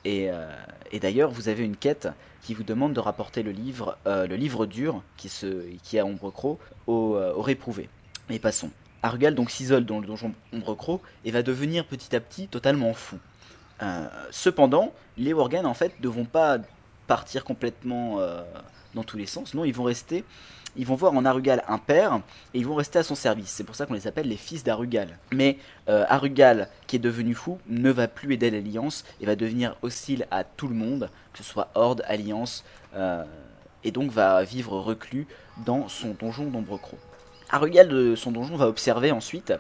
[0.08, 0.48] Et, euh,
[0.94, 2.08] et d'ailleurs, vous avez une quête
[2.42, 6.60] qui vous demande de rapporter le livre, euh, le livre dur qui, est à Ombrecro
[6.88, 7.46] au, euh, au.
[8.30, 8.72] Mais passons.
[9.04, 13.18] Argal donc s'isole dans le donjon Ombrecro et va devenir petit à petit totalement fou.
[13.82, 16.58] Euh, cependant, les Worgen en fait ne vont pas
[17.06, 18.20] partir complètement
[18.96, 19.54] dans tous les sens.
[19.54, 20.24] Non, ils vont rester,
[20.78, 22.22] ils vont voir en Arugal un père
[22.54, 23.50] et ils vont rester à son service.
[23.50, 25.18] C'est pour ça qu'on les appelle les fils d'Arugal.
[25.34, 25.58] Mais
[25.90, 30.28] euh, Arugal, qui est devenu fou, ne va plus aider l'Alliance et va devenir hostile
[30.32, 32.64] à tout le monde, que ce soit Horde, Alliance,
[32.96, 33.24] euh,
[33.84, 35.28] et donc va vivre reclus
[35.66, 36.98] dans son donjon d'Ombrecro.
[37.50, 39.54] Arugal de son donjon va observer ensuite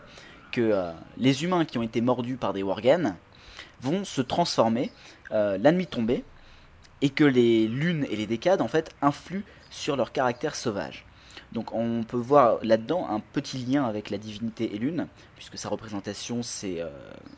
[0.51, 3.15] que euh, les humains qui ont été mordus par des Worgen
[3.81, 4.91] vont se transformer
[5.29, 6.23] la nuit tombée
[7.01, 11.05] et que les lunes et les décades en fait influent sur leur caractère sauvage.
[11.53, 16.43] Donc on peut voir là-dedans un petit lien avec la divinité Elune, puisque sa représentation
[16.43, 16.81] c'est...
[16.81, 16.89] euh,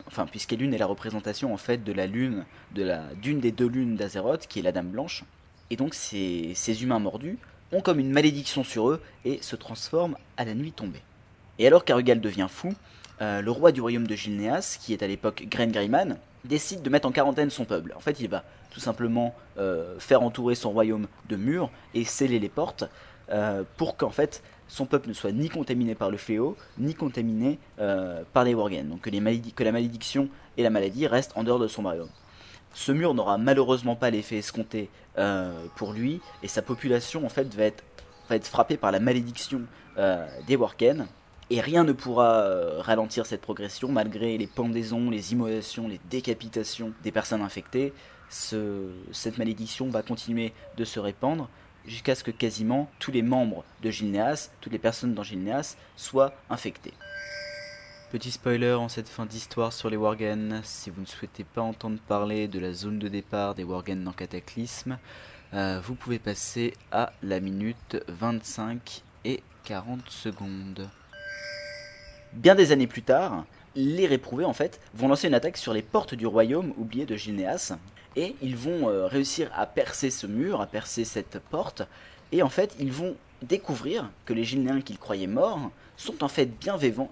[0.08, 3.68] enfin, puisqu'Elune est la représentation en fait de la lune, de la d'une des deux
[3.68, 5.24] lunes d'Azeroth, qui est la Dame Blanche.
[5.70, 7.38] Et donc ces, ces humains mordus
[7.72, 11.02] ont comme une malédiction sur eux et se transforment à la nuit tombée.
[11.60, 12.74] Et alors qu'Arugal devient fou,
[13.20, 16.90] euh, le roi du royaume de Gilneas, qui est à l'époque Gren Greyman, décide de
[16.90, 17.92] mettre en quarantaine son peuple.
[17.94, 22.38] En fait, il va tout simplement euh, faire entourer son royaume de murs et sceller
[22.38, 22.84] les portes
[23.30, 27.58] euh, pour qu'en fait son peuple ne soit ni contaminé par le fléau, ni contaminé
[27.80, 28.88] euh, par les Worgen.
[28.88, 32.08] Donc que, les que la malédiction et la maladie restent en dehors de son royaume.
[32.72, 34.88] Ce mur n'aura malheureusement pas l'effet escompté
[35.74, 37.82] pour lui, et sa population en fait va être,
[38.28, 39.62] va être frappée par la malédiction
[40.46, 41.08] des Worgen,
[41.50, 42.44] et rien ne pourra
[42.78, 47.92] ralentir cette progression malgré les pendaisons, les immolations, les décapitations des personnes infectées.
[48.30, 51.48] Ce- cette malédiction va continuer de se répandre
[51.86, 56.32] jusqu'à ce que quasiment tous les membres de Gilneas, toutes les personnes dans Gilneas, soient
[56.48, 56.94] infectées.
[58.12, 61.98] Petit spoiler en cette fin d'histoire sur les Worgen, si vous ne souhaitez pas entendre
[62.08, 64.98] parler de la zone de départ des Worgen dans Cataclysme,
[65.54, 70.88] euh, vous pouvez passer à la minute 25 et 40 secondes.
[72.32, 73.44] Bien des années plus tard,
[73.76, 77.16] les réprouvés en fait vont lancer une attaque sur les portes du royaume oublié de
[77.16, 77.76] Gilneas
[78.16, 81.82] et ils vont euh, réussir à percer ce mur, à percer cette porte.
[82.32, 86.46] Et en fait ils vont découvrir que les Gilnéens qu'ils croyaient morts sont en fait
[86.46, 87.10] bien vivants,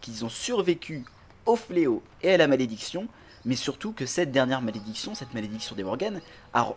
[0.00, 1.04] qu'ils ont survécu
[1.46, 3.08] au fléau et à la malédiction,
[3.44, 6.20] mais surtout que cette dernière malédiction, cette malédiction des Morgan,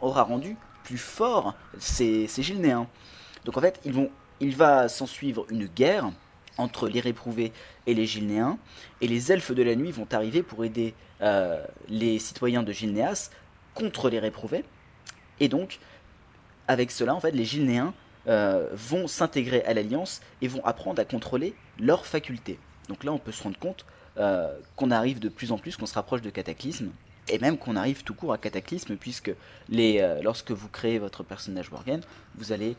[0.01, 2.87] aura rendu plus fort ces, Gilnéens.
[3.45, 3.81] Donc en fait,
[4.39, 6.11] il va s'en suivre une guerre
[6.57, 7.51] entre les réprouvés
[7.87, 8.57] et les Gilnéens,
[9.01, 13.29] et les elfes de la nuit vont arriver pour aider euh, les citoyens de Gilnéas
[13.73, 14.63] contre les réprouvés.
[15.39, 15.79] Et donc,
[16.67, 17.93] avec cela, en fait, les Gilnéens
[18.27, 22.57] euh, vont s'intégrer à l'Alliance et vont apprendre à contrôler leurs facultés.
[22.87, 23.85] Donc là, on peut se rendre compte
[24.17, 26.89] euh, qu'on arrive de plus en plus, qu'on se rapproche de Cataclysme.
[27.27, 29.31] et même qu'on arrive tout court à Cataclysme, puisque
[29.67, 32.01] les, lorsque vous créez votre personnage Worgen,
[32.35, 32.75] vous allez,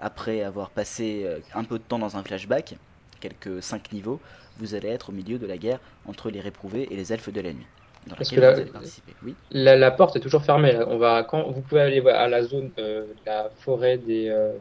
[0.00, 2.76] après avoir passé un peu de temps dans un flashback,
[3.20, 4.18] quelques 5 niveaux,
[4.58, 7.40] vous allez être au milieu de la guerre entre les réprouvés et les elfes de
[7.40, 7.66] la nuit.
[8.06, 9.12] Dans Parce laquelle que là- vous allez participer.
[9.24, 9.34] Oui.
[9.52, 10.72] La, la porte est toujours fermée.
[10.72, 10.86] là.
[10.88, 14.52] On va, quand, vous pouvez aller à la zone euh, de la forêt des euh,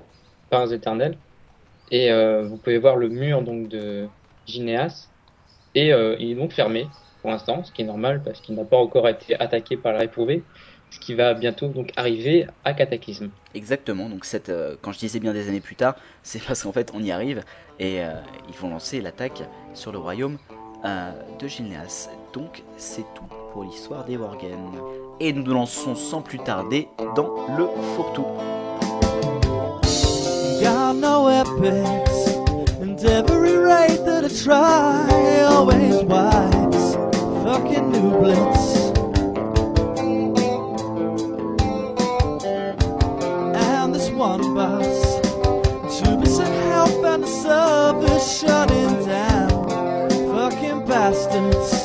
[0.50, 1.18] pins éternels
[1.90, 4.08] et euh, vous pouvez voir le mur donc de
[4.46, 5.08] Gineas
[5.76, 6.88] et il est donc fermé
[7.22, 10.00] pour l'instant, ce qui est normal parce qu'il n'a pas encore été attaqué par la
[10.00, 10.44] réprouvé,
[10.92, 13.30] ce qui va bientôt donc arriver à Cataclysme.
[13.56, 16.72] Exactement, donc cette, euh, quand je disais bien des années plus tard, c'est parce qu'en
[16.72, 17.44] fait on y arrive
[17.80, 18.14] et euh,
[18.50, 19.42] ils vont lancer l'attaque
[19.74, 20.38] sur le royaume
[20.86, 22.10] euh, de Gilneas.
[22.34, 24.72] Donc c'est tout pour l'histoire des Worgen.
[25.20, 28.26] Et nous nous lançons sans plus tarder dans le fourre-tout.
[30.62, 32.38] Got no epics,
[32.80, 36.96] and every raid that I try always wipes
[37.44, 38.71] fucking new blitz.
[44.54, 45.16] Bus,
[46.00, 49.50] two percent help and the service shutting down.
[50.32, 51.81] Fucking bastards.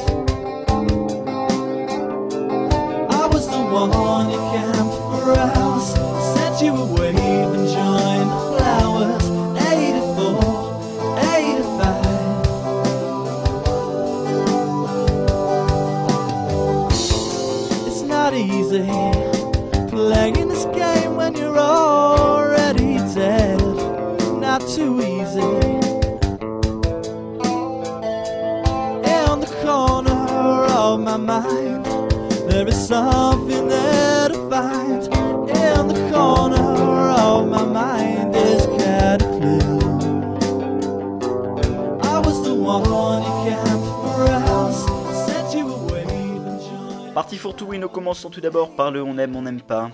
[47.26, 49.90] Parti fourre-tout, oui, nous commençons tout d'abord par le on aime, on n'aime pas.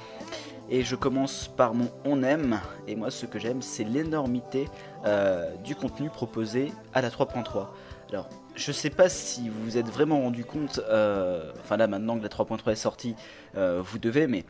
[0.68, 2.60] Et je commence par mon on aime.
[2.86, 4.68] Et moi, ce que j'aime, c'est l'énormité
[5.06, 7.68] euh, du contenu proposé à la 3.3.
[8.10, 12.18] Alors, je sais pas si vous vous êtes vraiment rendu compte, euh, enfin là maintenant
[12.18, 13.14] que la 3.3 est sortie,
[13.56, 14.44] euh, vous devez, mais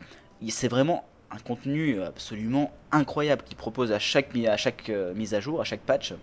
[0.49, 5.61] c'est vraiment un contenu absolument incroyable qui propose à chaque, à chaque mise à jour,
[5.61, 6.15] à chaque patch,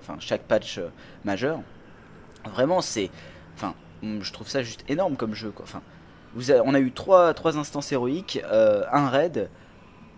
[0.00, 0.80] enfin chaque patch
[1.24, 1.60] majeur.
[2.44, 3.10] Vraiment, c'est,
[4.02, 5.50] je trouve ça juste énorme comme jeu.
[5.50, 5.64] Quoi.
[5.64, 5.82] Enfin,
[6.64, 9.50] on a eu trois, instances héroïques, euh, un raid,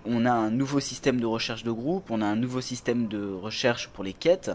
[0.04, 3.32] on a un nouveau système de recherche de groupe, on a un nouveau système de
[3.32, 4.50] recherche pour les quêtes.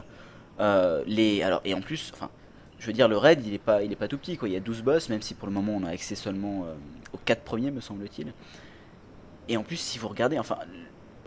[0.60, 2.12] euh, les, alors, et en plus,
[2.80, 4.38] je veux dire, le raid, il est pas, il est pas tout petit.
[4.38, 4.50] Quoi.
[4.50, 6.74] Il y a 12 boss, même si pour le moment on a accès seulement euh,
[7.14, 8.34] aux 4 premiers, me semble-t-il.
[9.48, 10.58] Et en plus, si vous regardez, enfin,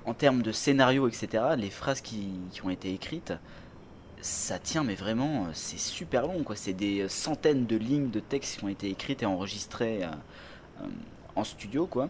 [0.06, 2.30] en termes de scénario, etc., les phrases qui
[2.64, 3.34] ont été écrites,
[4.22, 6.56] ça tient, mais vraiment, euh, c'est super long, quoi.
[6.56, 10.08] C'est des centaines de lignes de texte qui ont été écrites et enregistrées euh,
[10.82, 10.86] euh,
[11.36, 12.08] en studio, quoi.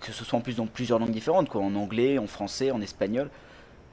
[0.00, 1.62] Que ce soit en plus dans plusieurs langues différentes, quoi.
[1.62, 3.30] En anglais, en français, en espagnol.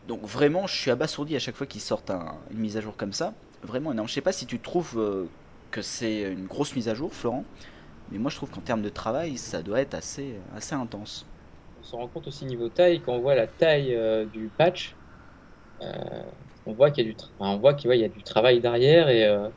[0.07, 2.97] Donc vraiment, je suis abasourdi à chaque fois qu'ils sortent un- une mise à jour
[2.97, 3.33] comme ça.
[3.63, 4.07] Vraiment énorme.
[4.07, 5.25] Je sais pas si tu trouves euh,
[5.69, 7.45] que c'est une grosse mise à jour, Florent.
[8.11, 11.25] Mais moi, je trouve qu'en termes de travail, ça doit être assez, assez intense.
[11.81, 14.95] On se rend compte aussi niveau taille, quand on voit la taille euh, du patch,
[15.81, 16.23] euh,
[16.65, 19.25] on voit qu'il y a du, on voit qu'il y a du travail derrière et,
[19.25, 19.49] euh,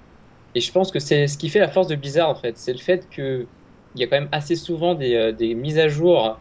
[0.55, 2.73] et je pense que c'est ce qui fait la force de Blizzard en fait, c'est
[2.73, 3.47] le fait que
[3.95, 6.39] il y a quand même assez souvent des, euh, des mises à jour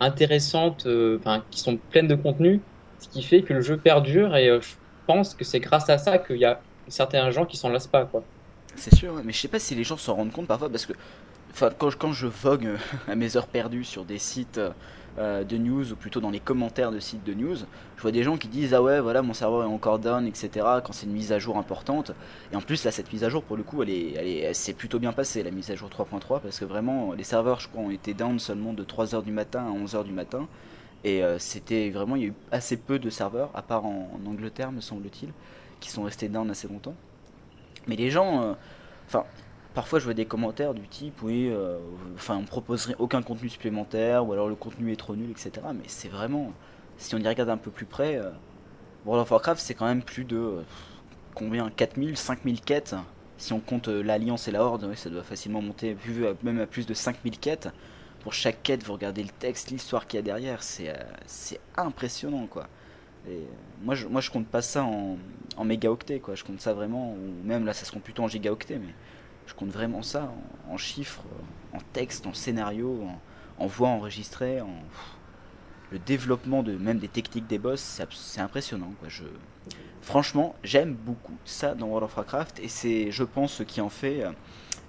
[0.00, 1.18] intéressantes, euh,
[1.50, 2.60] qui sont pleines de contenu,
[2.98, 4.74] ce qui fait que le jeu perdure et je
[5.06, 8.04] pense que c'est grâce à ça qu'il y a certains gens qui s'en lassent pas
[8.04, 8.22] quoi.
[8.76, 10.92] C'est sûr, mais je sais pas si les gens s'en rendent compte parfois parce que
[11.50, 12.68] enfin, quand, quand je vogue
[13.08, 14.60] à mes heures perdues sur des sites
[15.20, 17.56] euh, de news ou plutôt dans les commentaires de sites de news,
[17.96, 20.66] je vois des gens qui disent ah ouais voilà mon serveur est encore down etc
[20.84, 22.12] quand c'est une mise à jour importante.
[22.52, 24.98] Et en plus là cette mise à jour pour le coup elle est elle plutôt
[24.98, 27.90] bien passée la mise à jour 3.3 parce que vraiment les serveurs je crois ont
[27.90, 30.48] été down seulement de 3h du matin à 11h du matin.
[31.04, 34.10] Et euh, c'était vraiment il y a eu assez peu de serveurs à part en,
[34.14, 35.30] en Angleterre me semble-t-il
[35.80, 36.94] qui sont restés down assez longtemps.
[37.86, 38.54] Mais les gens euh,
[39.10, 39.24] Enfin,
[39.74, 41.78] parfois je vois des commentaires du type oui, euh,
[42.14, 45.52] enfin on proposerait aucun contenu supplémentaire ou alors le contenu est trop nul, etc.
[45.74, 46.52] Mais c'est vraiment,
[46.96, 48.30] si on y regarde un peu plus près, euh,
[49.06, 50.62] World of Warcraft c'est quand même plus de
[51.34, 52.96] combien 4000, 5000 quêtes.
[53.38, 55.96] Si on compte euh, l'Alliance et la Horde, ça doit facilement monter
[56.42, 57.68] même à plus de 5000 quêtes.
[58.20, 60.92] Pour chaque quête, vous regardez le texte, l'histoire qu'il y a derrière, c'est
[61.76, 62.68] impressionnant quoi.
[63.82, 65.16] Moi, je, moi je compte pas ça en,
[65.56, 68.28] en mégaoctets quoi, je compte ça vraiment, ou même là ça se compte plutôt en
[68.28, 68.92] gigaoctets, mais
[69.50, 70.30] je compte vraiment ça
[70.68, 71.22] en, en chiffres,
[71.72, 73.02] en texte, en scénario,
[73.58, 75.16] en, en voix enregistrée, en pff,
[75.90, 77.80] le développement de même des techniques des boss,
[78.12, 79.08] c'est impressionnant quoi.
[79.08, 79.24] Je,
[80.02, 83.88] franchement, j'aime beaucoup ça dans World of Warcraft et c'est, je pense, ce qui en
[83.88, 84.30] fait euh,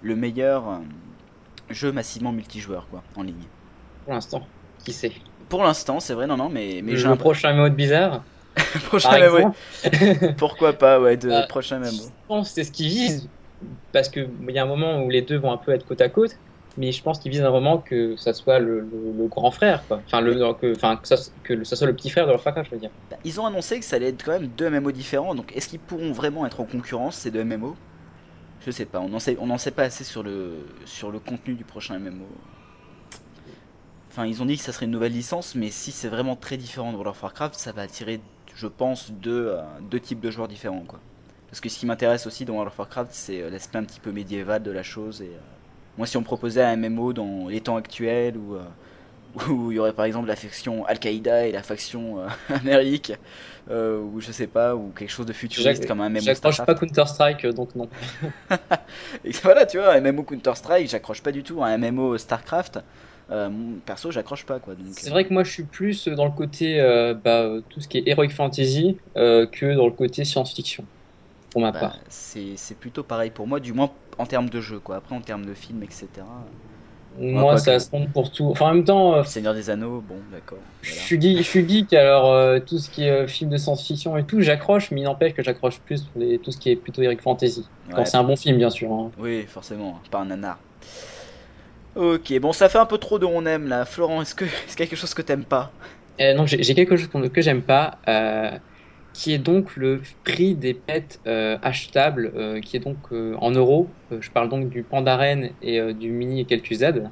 [0.04, 0.78] le meilleur, euh,
[1.71, 3.47] jeu massivement multijoueur quoi, en ligne.
[4.06, 4.45] Pour l'instant,
[4.84, 5.12] qui sait?
[5.50, 8.24] Pour l'instant, c'est vrai, non, non, mais, mais j'ai un prochain mode bizarre,
[8.86, 9.58] prochain exemple?
[10.38, 11.89] Pourquoi pas, ouais, de Euh, prochain MMO.
[11.91, 13.30] Je pense que c'est ce qu'ils visent,
[13.91, 16.10] parce qu'il y a un moment où les deux vont un peu être côte à
[16.10, 16.38] côte,
[16.78, 18.88] mais je pense qu'ils visent vraiment que ça soit le,
[19.28, 20.02] grand frère, quoi.
[20.08, 22.91] Enfin, que, enfin, ça, soit le petit frère de leur frère, je veux dire.
[23.10, 25.67] Bah, Ils ont annoncé que ça allait être quand même deux MMO différents, donc est-ce
[25.67, 27.76] qu'ils pourront vraiment être en concurrence ces deux MMO
[28.65, 31.65] Je sais pas, on n'en sait, sait pas assez sur le, sur le contenu du
[31.65, 32.28] prochain MMO.
[34.10, 36.58] Enfin, ils ont dit que ça serait une nouvelle licence, mais si c'est vraiment très
[36.58, 38.19] différent de World of Warcraft, ça va attirer,
[38.54, 41.00] je pense, deux, euh, deux types de joueurs différents, quoi.
[41.52, 44.00] Parce que ce qui m'intéresse aussi dans World of Warcraft, c'est euh, l'aspect un petit
[44.00, 45.22] peu médiéval de la chose.
[45.22, 45.40] Et euh,
[45.98, 48.64] moi, si on me proposait un MMO dans les temps actuels où euh,
[49.50, 52.18] où il y aurait par exemple la faction Al-Qaïda et la faction
[52.50, 53.14] Amérique,
[53.70, 56.76] ou je sais pas, ou quelque chose de futuriste comme un MMO J'accroche pas.
[56.76, 57.88] Counter-Strike, donc non.
[59.24, 61.64] Et voilà, tu vois, un MMO Counter-Strike, j'accroche pas du tout.
[61.64, 62.80] Un MMO Starcraft,
[63.32, 63.50] euh,
[63.86, 64.76] perso, j'accroche pas quoi.
[64.76, 67.88] Donc, C'est vrai que moi je suis plus dans le côté euh, bah, tout ce
[67.88, 70.84] qui est heroic fantasy euh, que dans le côté science-fiction,
[71.52, 72.00] pour ma bah, part.
[72.10, 74.98] c'est c'est plutôt pareil pour moi, du moins en termes de jeu quoi.
[74.98, 76.46] Après, en termes de film, etc.
[77.20, 78.46] Moi quoi ça que- se compte pour tout.
[78.46, 80.60] Enfin en même temps, euh, Seigneur des Anneaux, bon, d'accord.
[80.82, 81.04] je voilà.
[81.06, 84.18] suis geek, je suis geek alors euh, tout ce qui est euh, film de science-fiction
[84.18, 86.76] et tout, j'accroche, mais il n'empêche que j'accroche plus pour les, tout ce qui est
[86.76, 87.72] plutôt heroic fantasy.
[87.94, 88.92] Quand c'est un bon film bien sûr.
[88.92, 89.12] hein.
[89.18, 90.58] Oui, forcément, pas un nanar.
[91.96, 93.86] Ok, bon, ça fait un peu trop de on aime là.
[93.86, 95.72] Florent, est-ce que y a quelque chose que t'aimes pas?
[96.20, 98.52] Euh, donc j'ai quelque chose que j'aime pas, euh,
[99.13, 103.52] qui est donc le prix des pets euh, achetables, euh, qui est donc euh, en
[103.52, 103.97] euros.
[104.12, 107.12] Je parle donc du Pandaren et du Mini et quelques Z,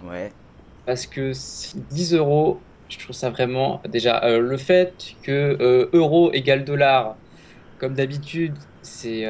[0.00, 0.36] Ouais.
[0.84, 6.64] parce que c'est 10 euros, je trouve ça vraiment déjà le fait que euro égale
[6.64, 7.20] dollar,
[7.78, 9.24] comme d'habitude, c'est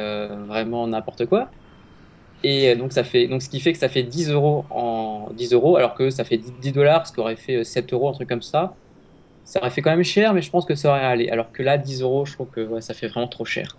[0.47, 1.55] vraiment n'importe quoi.
[2.43, 5.53] Et donc ça fait donc ce qui fait que ça fait 10 euros en 10
[5.53, 8.13] euros alors que ça fait 10 dollars ce qui aurait fait euh, 7 euros un
[8.13, 8.79] truc comme ça
[9.45, 11.63] ça aurait fait quand même cher mais je pense que ça aurait allé alors que
[11.63, 13.77] là 10 euros je trouve que ça fait vraiment trop cher.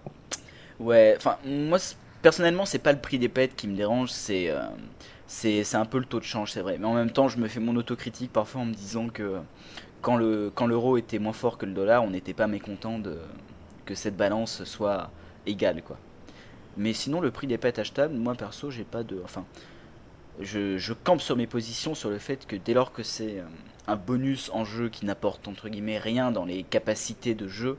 [0.79, 1.77] Ouais, enfin, moi,
[2.21, 6.05] personnellement, c'est pas le prix des pets qui me dérange, c'est euh, un peu le
[6.05, 6.77] taux de change, c'est vrai.
[6.79, 9.39] Mais en même temps, je me fais mon autocritique parfois en me disant que
[10.01, 13.17] quand le quand l'euro était moins fort que le dollar, on n'était pas mécontent de
[13.85, 15.11] que cette balance soit
[15.45, 15.97] égale, quoi.
[16.77, 19.21] Mais sinon, le prix des pets achetables, moi perso, j'ai pas de.
[19.23, 19.45] Enfin,
[20.41, 23.43] je, je campe sur mes positions sur le fait que dès lors que c'est euh,
[23.87, 27.77] un bonus en jeu qui n'apporte entre guillemets rien dans les capacités de jeu,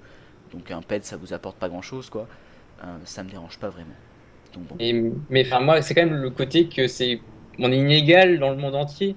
[0.53, 2.29] donc un pet ça vous apporte pas grand chose, quoi,
[2.85, 3.97] euh, ça me dérange pas vraiment.
[4.55, 4.77] Donc bon.
[4.79, 7.21] Et, mais enfin moi c'est quand même le côté que c'est
[7.59, 9.17] on est inégal dans le monde entier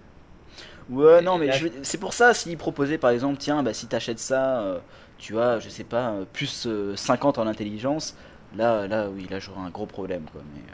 [0.90, 1.52] Ouais, non, mais
[1.84, 4.80] c'est pour ça, s'il proposait par exemple, tiens, bah, si t'achètes ça, euh,
[5.20, 8.16] tu vois, je sais pas, euh, plus euh, 50 en intelligence,
[8.56, 10.42] là, là, oui, là, j'aurais un gros problème, quoi.
[10.54, 10.74] Mais, euh,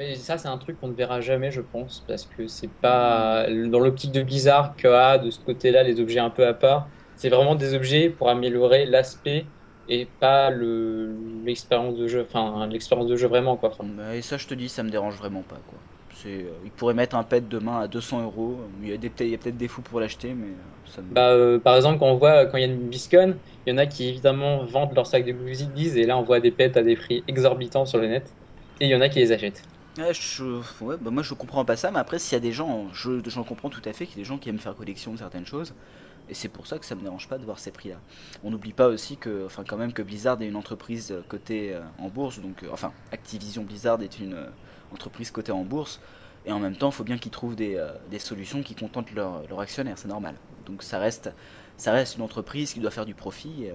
[0.00, 3.46] mais ça c'est un truc qu'on ne verra jamais je pense parce que c'est pas
[3.50, 6.90] dans l'optique de Blizzard que a de ce côté-là les objets un peu à part
[7.16, 9.52] c'est vraiment des objets pour améliorer l'aspect
[9.88, 14.22] et pas le l'expérience de jeu enfin l'expérience de jeu vraiment quoi Enfin, bah, et
[14.22, 15.82] ça, je te dis, ça me dérange vraiment pas, quoi.
[16.12, 18.68] C'est, euh, il pourrait mettre un pet demain à 200 euros.
[18.80, 21.02] Il y a des- il y a peut-être des fous pour l'acheter, mais euh, ça
[21.02, 21.14] me...
[21.14, 23.74] Bah, euh, par exemple, quand on voit quand il y a une BlizzCon, il y
[23.74, 26.76] en a qui évidemment vendent leur sac de goodies et là on voit des pets
[26.76, 28.36] à des prix exorbitants sur le net
[28.78, 29.69] et il y en a qui les achètent.
[31.00, 33.44] Bah moi je comprends pas ça, mais après s'il y a des gens, je, j'en
[33.44, 35.46] comprends tout à fait qu'il y a des gens qui aiment faire collection de certaines
[35.46, 35.74] choses,
[36.28, 37.96] et c'est pour ça que ça me dérange pas de voir ces prix-là.
[38.44, 41.74] On n'oublie pas aussi que, enfin quand même que Blizzard est une entreprise euh, cotée
[41.74, 44.36] euh, en bourse, donc euh, enfin Activision Blizzard est une
[44.92, 46.00] entreprise cotée en bourse,
[46.46, 47.76] et en même temps il faut bien qu'ils trouvent des,
[48.18, 50.36] solutions qui contentent leurs leur actionnaires, c'est normal.
[50.66, 51.30] Donc ça reste,
[51.76, 53.66] ça reste une entreprise qui doit faire du profit.
[53.68, 53.74] euh,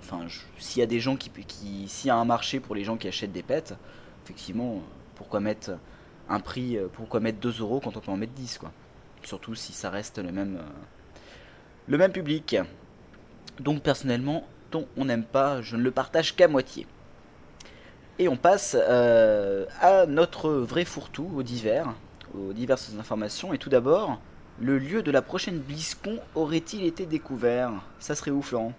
[0.00, 0.26] Enfin,
[0.58, 1.30] s'il y a des gens qui,
[1.88, 3.74] s'il y a un marché pour les gens qui achètent des pets,
[4.24, 4.82] effectivement,
[5.16, 5.72] pourquoi mettre
[6.28, 8.72] un prix, euh, pourquoi mettre 2 euros quand on peut en mettre 10 quoi.
[9.22, 10.68] Surtout si ça reste le même, euh,
[11.88, 12.56] le même public.
[13.58, 16.86] Donc personnellement, ton on n'aime pas, je ne le partage qu'à moitié.
[18.18, 21.42] Et on passe euh, à notre vrai fourre-tout, aux
[22.38, 23.52] aux diverses informations.
[23.52, 24.20] Et tout d'abord,
[24.58, 27.72] le lieu de la prochaine BlizzCon aurait-il été découvert?
[27.98, 28.72] Ça serait où, Florent?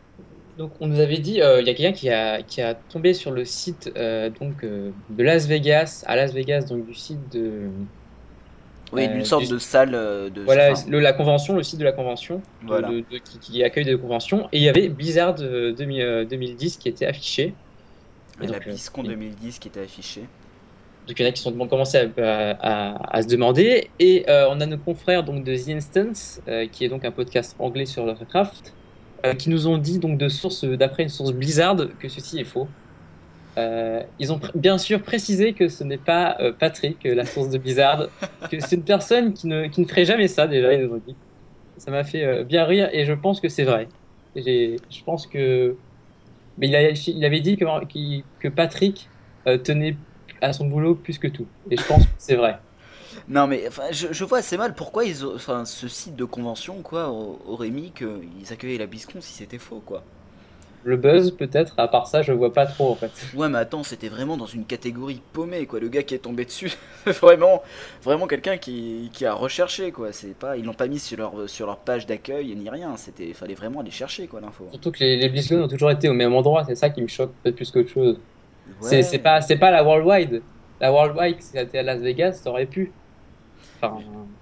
[0.58, 3.14] Donc on nous avait dit, euh, il y a quelqu'un qui a, qui a tombé
[3.14, 7.20] sur le site euh, donc euh, de Las Vegas, à Las Vegas, donc du site
[7.32, 7.70] de
[8.92, 10.42] Oui, d'une sorte du- de salle de.
[10.46, 12.88] voilà le- la convention, le site de la convention de- Voilà.
[12.90, 16.26] de- de- qui, qui accueille des conventions et il y avait Blizzard euh, 2000, euh,
[16.26, 17.54] 2010 qui était affiché.
[18.42, 20.26] Et la donc, BlizzCon 2010 qui était affichée.
[21.08, 22.08] Donc il y en a qui sont commencé à,
[22.60, 23.90] à- à se demander.
[24.00, 27.12] Et euh, on a nos confrères donc de The Instance, euh, qui est donc un
[27.12, 28.74] podcast anglais sur Lovecraft,
[29.40, 32.76] qui nous ont dit donc de source, d'après une source Blizzard, que ceci est faux.
[33.60, 37.50] Euh, ils ont bien sûr précisé que ce n'est pas euh, Patrick, euh, la source
[37.50, 38.10] de Blizzard,
[38.50, 41.00] que c'est une personne qui ne, qui ne ferait jamais ça déjà, ils nous ont
[41.00, 41.18] dit.
[41.78, 43.94] Ça m'a fait euh, bien rire et je pense que c'est vrai.
[44.36, 45.80] J'ai- Je pense que.
[46.58, 47.66] Mais il, avait dit que,
[48.40, 49.14] que Patrick
[49.48, 50.00] euh, tenait
[50.42, 51.52] à son boulot plus que tout.
[51.72, 52.60] Et je pense que c'est vrai.
[53.28, 56.26] Non mais enfin, je, je vois assez mal pourquoi ils ont, enfin, ce site de
[56.26, 60.04] convention quoi au- aurait mis qu'ils accueillaient la BlizzCon si c'était faux quoi.
[60.82, 63.30] Le buzz, peut-être, à part ça, je vois pas trop en fait.
[63.34, 66.46] Ouais mais attends c'était vraiment dans une catégorie paumée quoi le gars qui est tombé
[66.46, 66.72] dessus
[67.06, 67.62] vraiment
[68.02, 71.50] vraiment quelqu'un qui, qui a recherché quoi c'est pas ils l'ont pas mis sur leur
[71.50, 74.72] sur leur page d'accueil ni rien c'était fallait vraiment aller chercher quoi l'info.
[74.72, 77.08] Surtout que les, les BlizzCon ont toujours été au même endroit, c'est ça qui me
[77.08, 78.22] choque peut-être plus qu'autre chose.
[78.82, 78.90] Ouais.
[78.90, 80.46] C'est c'est pas, c'est pas la Worldwide.
[80.82, 82.96] La Worldwide, si c'était à Las Vegas, ça aurait pu.
[83.82, 83.98] Enfin,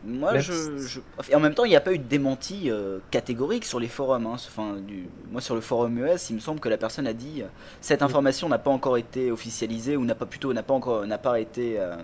[0.06, 3.00] Moi, Même je, Et en même temps, il n'y a pas eu de démenti euh,
[3.12, 4.26] catégorique sur les forums.
[4.28, 4.36] hein.
[4.36, 5.08] Enfin, du...
[5.32, 7.46] Moi, sur le forum US, il me semble que la personne a dit euh,
[7.82, 11.18] cette information n'a pas encore été officialisée ou n'a pas plutôt n'a pas encore n'a
[11.18, 11.80] pas été.
[11.80, 11.96] euh,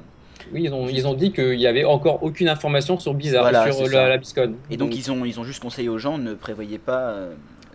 [0.51, 3.87] oui, ils ont, ils ont dit qu'il y avait encore aucune information sur Voilà, sur
[3.87, 4.55] la, la BlizzCon.
[4.69, 7.15] Et donc, ils ont ils ont juste conseillé aux gens ne prévoyez pas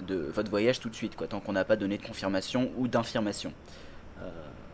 [0.06, 2.88] de votre voyage tout de suite, quoi, tant qu'on n'a pas donné de confirmation ou
[2.88, 3.52] d'information.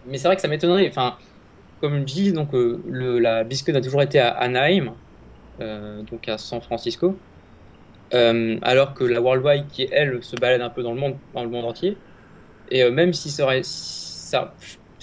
[0.06, 0.88] Mais c'est vrai que ça m'étonnerait.
[0.88, 1.16] Enfin,
[1.82, 2.82] comme je dis, donc euh,
[3.20, 4.98] la BlizzCon a toujours été à Anaheim,
[5.60, 7.24] euh, donc à San Francisco,
[8.14, 11.44] Euh, alors que la Worldwide, qui elle se balade un peu dans le monde, dans
[11.44, 12.04] le monde entier.
[12.68, 13.62] Et même si ça aurait,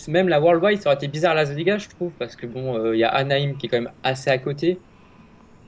[0.07, 2.93] même la Worldwide, ça aurait été bizarre à Las Vegas, je trouve, parce que bon,
[2.93, 4.83] il y a Anaheim qui est quand même assez à côté,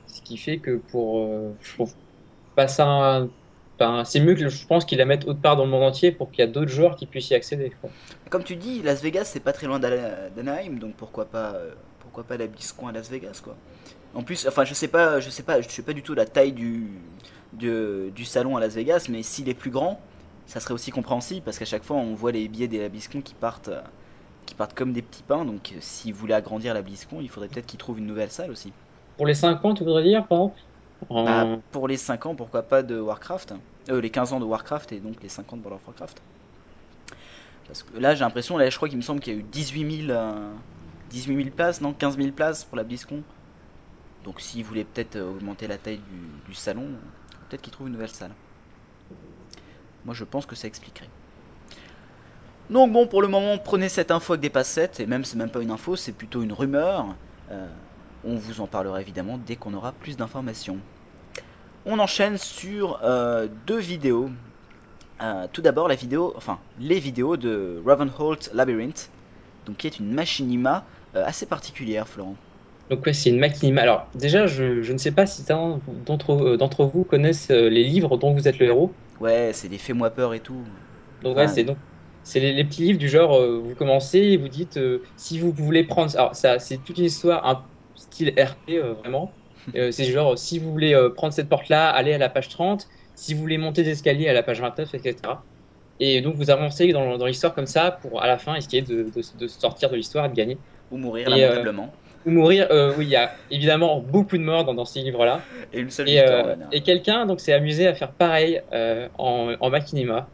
[0.06, 1.94] ce qui fait que pour, euh, je trouve
[2.56, 2.86] pas ça.
[2.88, 3.32] un-
[3.82, 6.12] enfin, c'est mieux que je pense qu'ils la mettent autre part dans le monde entier
[6.12, 7.72] pour qu'il y a d'autres joueurs qui puissent y accéder.
[7.80, 7.90] quoi.
[8.30, 12.24] Comme tu dis, Las Vegas, c'est pas très loin d'Anaheim, donc pourquoi pas, euh, pourquoi
[12.24, 13.56] pas la BlizzCon à Las Vegas, quoi.
[14.14, 16.26] En plus, enfin, je sais pas, je sais pas, je sais pas du tout la
[16.26, 16.90] taille du,
[17.52, 20.00] du salon à Las Vegas, mais s'il est plus grand,
[20.46, 23.22] ça serait aussi compréhensible parce qu'à chaque fois, on voit les billets de la BlizzCon
[23.22, 23.80] qui partent, euh,
[24.46, 25.44] qui partent comme des petits pains.
[25.44, 28.50] Donc, euh, s'ils voulaient agrandir la BlizzCon, il faudrait peut-être qu'ils trouvent une nouvelle salle
[28.50, 28.72] aussi.
[29.16, 30.60] Pour les 5 ans, tu voudrais dire, par exemple?
[31.10, 33.54] Bah, pour les 5 ans, pourquoi pas de Warcraft
[33.90, 36.22] euh, Les 15 ans de Warcraft et donc les 50 de World of Warcraft.
[37.66, 39.42] Parce que là, j'ai l'impression, là, je crois qu'il me semble qu'il y a eu
[39.42, 40.52] 18 000, euh,
[41.10, 43.22] 18 000 places, non 15 000 places pour la BlizzCon.
[44.24, 46.00] Donc, s'ils voulaient peut-être euh, augmenter la taille
[46.46, 46.86] du, salon,
[47.48, 48.32] peut-être qu'ils trouvent une nouvelle salle.
[50.04, 51.08] Moi, je pense que ça expliquerait.
[52.70, 55.50] Donc, bon, pour le moment, prenez cette info avec des passettes, et même, c'est même
[55.50, 57.14] pas une info, c'est plutôt une rumeur.
[58.24, 60.78] On vous en parlera évidemment dès qu'on aura plus d'informations.
[61.84, 64.30] On enchaîne sur euh, deux vidéos.
[65.20, 69.10] Euh, tout d'abord la vidéo, enfin les vidéos de Ravenholt Labyrinth,
[69.66, 72.34] donc qui est une machinima euh, assez particulière, Florent.
[72.90, 73.82] Donc ouais, c'est une machinima.
[73.82, 78.32] Alors déjà, je, je ne sais pas si certains d'entre vous connaissent les livres dont
[78.32, 78.92] vous êtes le héros.
[79.20, 80.62] Ouais, c'est des fais-moi peur et tout.
[81.22, 81.48] Donc ouais, Ah.
[81.48, 81.76] c'est donc
[82.24, 84.78] c'est les, les petits livres du genre vous commencez et vous dites
[85.16, 87.62] si vous voulez prendre alors ça c'est toute une histoire un
[87.96, 88.72] style RP
[89.02, 89.32] vraiment.
[89.76, 92.48] Euh, c'est genre si vous voulez euh, prendre cette porte là, allez à la page
[92.48, 95.46] 30, si vous voulez monter des escaliers à la page 29 etc.
[95.98, 99.04] Et donc vous avancez dans, dans l'histoire comme ça pour à la fin essayer de,
[99.04, 100.58] de, de sortir de l'histoire et de gagner.
[100.90, 101.92] Ou mourir Et, lamentablement.
[102.24, 105.42] Ou mourir, euh, oui, il y a évidemment beaucoup de morts dans, dans ces livres-là.
[105.72, 106.46] Et une seule Et, victoire.
[106.46, 110.28] euh, et quelqu'un donc s'est amusé à faire pareil euh, en, en machinima.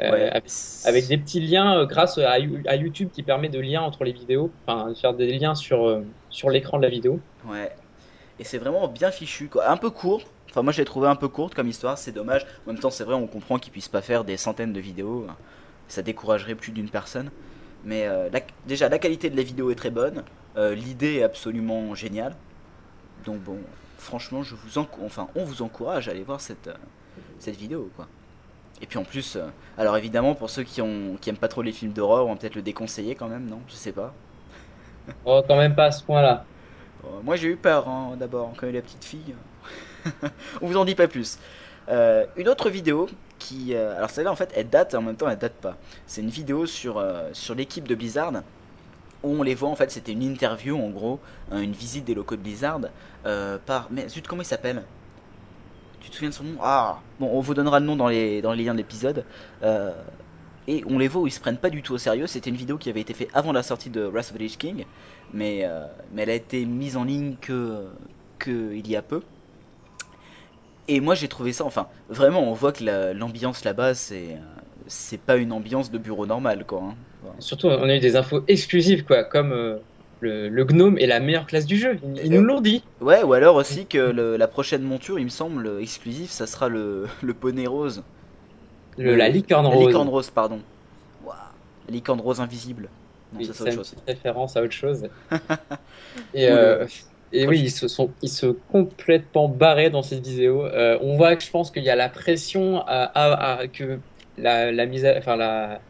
[0.00, 0.44] Euh, Ouais, avec,
[0.84, 4.04] avec des petits liens euh, grâce à, You- à YouTube qui permet de liens entre
[4.04, 7.26] les vidéos, enfin de faire des liens sur, euh, sur l'écran de la vidéo.
[7.44, 7.70] Ouais.
[8.40, 9.68] Et c'est vraiment bien fichu, quoi.
[9.70, 10.22] Un peu court.
[10.48, 12.46] Enfin, moi, je l'ai trouvé un peu courte comme histoire, c'est dommage.
[12.66, 15.26] En même temps, c'est vrai, on comprend qu'ils puissent pas faire des centaines de vidéos.
[15.88, 17.30] Ça découragerait plus d'une personne.
[17.84, 18.30] Mais euh,
[18.66, 20.24] déjà, la qualité de la vidéo est très bonne.
[20.56, 22.34] Euh, L'idée est absolument géniale.
[23.26, 23.58] Donc, bon,
[23.98, 26.74] franchement, je vous enfin, on vous encourage à aller voir cette, euh,
[27.38, 28.08] cette vidéo, quoi.
[28.80, 29.36] Et puis en plus,
[29.76, 32.40] alors évidemment, pour ceux qui, ont, qui aiment pas trop les films d'horreur, on va
[32.40, 33.60] peut-être le déconseiller quand même, non?
[33.68, 34.14] Je sais pas.
[35.26, 36.46] Oh, quand même pas à ce point-là.
[37.04, 39.34] Euh, moi j'ai eu peur hein, d'abord quand la petite fille.
[40.62, 41.38] On vous en dit pas plus.
[41.88, 45.16] Euh, une autre vidéo qui, euh, alors celle-là en fait elle date et en même
[45.16, 45.76] temps elle date pas.
[46.06, 48.32] C'est une vidéo sur sur l'équipe de Blizzard
[49.22, 51.20] où on les voit en fait c'était une interview en gros,
[51.50, 52.80] hein, une visite des locaux de Blizzard
[53.66, 54.82] par mais zut comment il s'appelle?
[56.00, 56.56] Tu te souviens de son nom?
[56.62, 59.24] Ah bon on vous donnera le nom dans les dans les liens de l'épisode.
[60.68, 62.28] Et on les voit où ils se prennent pas du tout au sérieux.
[62.28, 64.56] C'était une vidéo qui avait été faite avant la sortie de Wrath of the Lich
[64.56, 64.84] King,
[65.32, 67.84] mais, euh, mais elle a été mise en ligne que,
[68.38, 69.20] que il y a peu.
[70.88, 74.36] Et moi j'ai trouvé ça, enfin, vraiment on voit que la- l'ambiance là-bas c'est
[74.86, 76.82] c'est pas une ambiance de bureau normal quoi.
[76.82, 76.94] hein.
[77.22, 77.36] Voilà.
[77.40, 79.76] Surtout, on a eu des infos exclusives, quoi, comme euh,
[80.20, 81.98] le, le gnome est la meilleure classe du jeu.
[82.02, 82.82] Ils, ils nous l'ont dit.
[83.02, 86.68] Ouais, ou alors aussi que le- la prochaine monture, il me semble, exclusif, ça sera
[86.70, 88.02] le, le poney rose.
[88.96, 89.86] Le- la licorne La rose.
[89.86, 90.60] licorne rose, pardon.
[91.26, 91.36] Waouh.
[91.88, 92.88] La licorne rose invisible.
[93.32, 93.94] Non, Oui, ça c'est autre une chose.
[94.06, 95.08] référence à autre chose.
[96.32, 96.86] Et, euh,
[97.32, 100.64] et oui, ils se sont, ils se complètement barrés dans cette vidéo.
[100.66, 104.02] Euh, on voit que je pense qu'il y a la pression à, à- à- que
[104.36, 105.84] la, la mise, à- enfin la,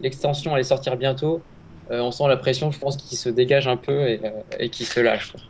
[0.00, 1.48] l'extension allait sortir bientôt.
[1.90, 4.22] Euh, on sent la pression, je pense, qui se dégage un peu et,
[4.58, 5.32] et qui se lâche.
[5.32, 5.40] quoi.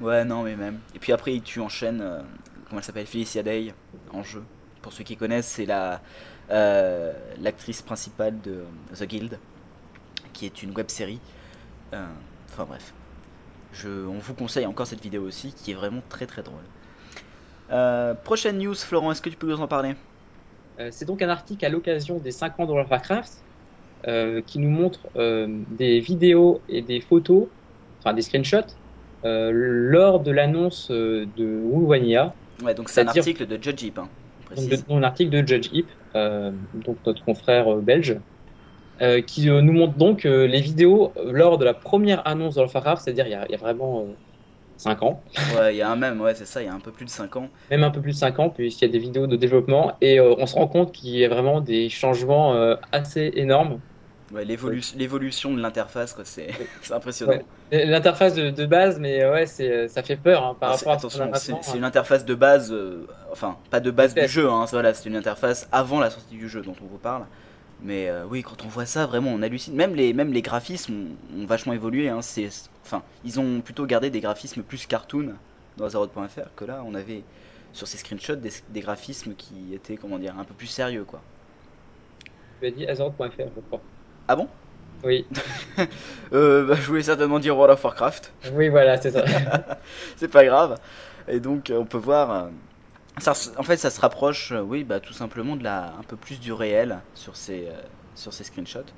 [0.00, 0.80] Ouais, non, mais même.
[0.94, 2.04] Et puis après, tu enchaînes,
[2.68, 3.74] comment elle s'appelle Felicia Day
[4.12, 4.44] en jeu.
[4.82, 6.02] Pour ceux qui connaissent, c'est la
[7.38, 8.64] l'actrice principale de
[8.96, 9.40] The Guild,
[10.38, 11.18] qui est une web série.
[11.92, 12.92] Enfin bref.
[13.72, 16.62] Je, on vous conseille encore cette vidéo aussi, qui est vraiment très très drôle.
[17.70, 19.94] Euh, prochaine news, Florent, est-ce que tu peux nous en parler?
[20.80, 23.32] Euh, c'est donc un article à l'occasion des 5 ans de World of Warcraft
[24.06, 27.48] euh, qui nous montre euh, des vidéos et des photos,
[27.98, 28.74] enfin des screenshots,
[29.24, 32.32] euh, lors de l'annonce euh, de Wulwania.
[32.62, 34.08] Ouais, donc c'est un article de Judge Heap, hein,
[34.88, 35.70] un article de Judge
[36.14, 38.16] euh, donc notre confrère euh, belge,
[39.02, 42.60] euh, qui euh, nous montre donc euh, les vidéos lors de la première annonce de
[42.60, 44.06] Warcraft, c'est-à-dire il y a, il y a vraiment
[44.76, 45.22] 5 ans,
[45.56, 47.04] Ouais, il y a un même, ouais, c'est ça, il y a un peu plus
[47.04, 47.48] de 5 ans.
[47.70, 50.20] même un peu plus de 5 ans, puisqu'il y a des vidéos de développement, et
[50.20, 52.54] on se rend compte qu'il y a vraiment des changements
[52.92, 53.80] assez énormes.
[54.30, 56.48] Ouais, l'évolu- l'évolution de l'interface, quoi, c'est
[56.92, 57.32] impressionnant.
[57.72, 57.86] Ouais.
[57.86, 61.30] L'interface de, de base, mais ouais, ça fait peur hein, par c'est- rapport à attention,
[61.34, 64.92] c'est c'est une interface de base, euh, enfin pas de base du jeu, hein, voilà,
[64.92, 67.22] c'est une interface avant la sortie du jeu dont on vous parle.
[67.82, 69.74] Mais euh, oui, quand on voit ça, vraiment, on hallucine.
[69.74, 70.94] Même les, même les graphismes
[71.36, 72.08] ont, ont vachement évolué.
[72.08, 72.48] Hein, c'est,
[72.84, 75.34] enfin, ils ont plutôt gardé des graphismes plus cartoon
[75.76, 77.24] dans Azeroth.fr que là, on avait
[77.72, 81.22] sur ces screenshots des, des graphismes qui étaient, comment dire, un peu plus sérieux, quoi.
[82.60, 83.80] Tu as dit Azeroth.fr, je crois.
[84.26, 84.48] Ah bon?
[85.04, 85.26] Oui,
[86.32, 88.32] euh, bah, Je voulais certainement dire World of Warcraft.
[88.52, 89.24] oui, voilà, c'est ça.
[90.16, 90.76] c'est pas grave.
[91.28, 92.48] Et donc euh, on peut voir, euh,
[93.26, 96.40] en fait ça se rapproche, euh, oui, bah, tout simplement de la, un peu plus
[96.40, 97.72] du réel sur ces, euh,
[98.14, 98.92] sur ces screenshots.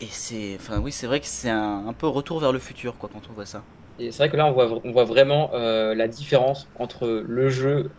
[0.00, 3.08] Et c'est, enfin oui, c'est vrai que c'est un, peu retour vers le futur, quoi,
[3.12, 3.62] quand on voit ça.
[3.98, 7.48] Et c'est vrai que là, on voit, on voit vraiment euh, la différence entre le
[7.48, 7.90] jeu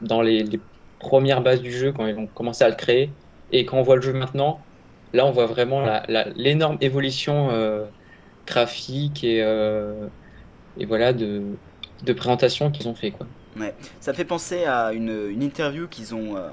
[0.00, 0.60] dans les, les
[0.98, 3.12] premières bases du jeu, quand ils ont commencé à le créer,
[3.52, 4.60] et quand on voit le jeu maintenant.
[5.12, 5.86] Là, on voit vraiment
[6.36, 7.48] l'énorme évolution
[8.46, 9.38] graphique et,
[10.76, 11.56] et voilà de,
[12.02, 13.26] de présentation qu'ils ont fait, quoi.
[14.00, 16.48] Ça me fait penser à une, une interview qu'ils ont, euh,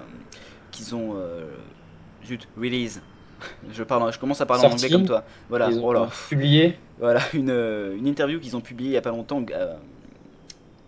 [0.71, 1.45] qu'ils ont, euh,
[2.25, 3.01] zut, release.
[3.71, 5.23] Je parle, je commence à parler en anglais comme toi.
[5.49, 6.77] Voilà, Ils ont oh publié.
[6.99, 9.43] Voilà, une, euh, une interview qu'ils ont publiée il y a pas longtemps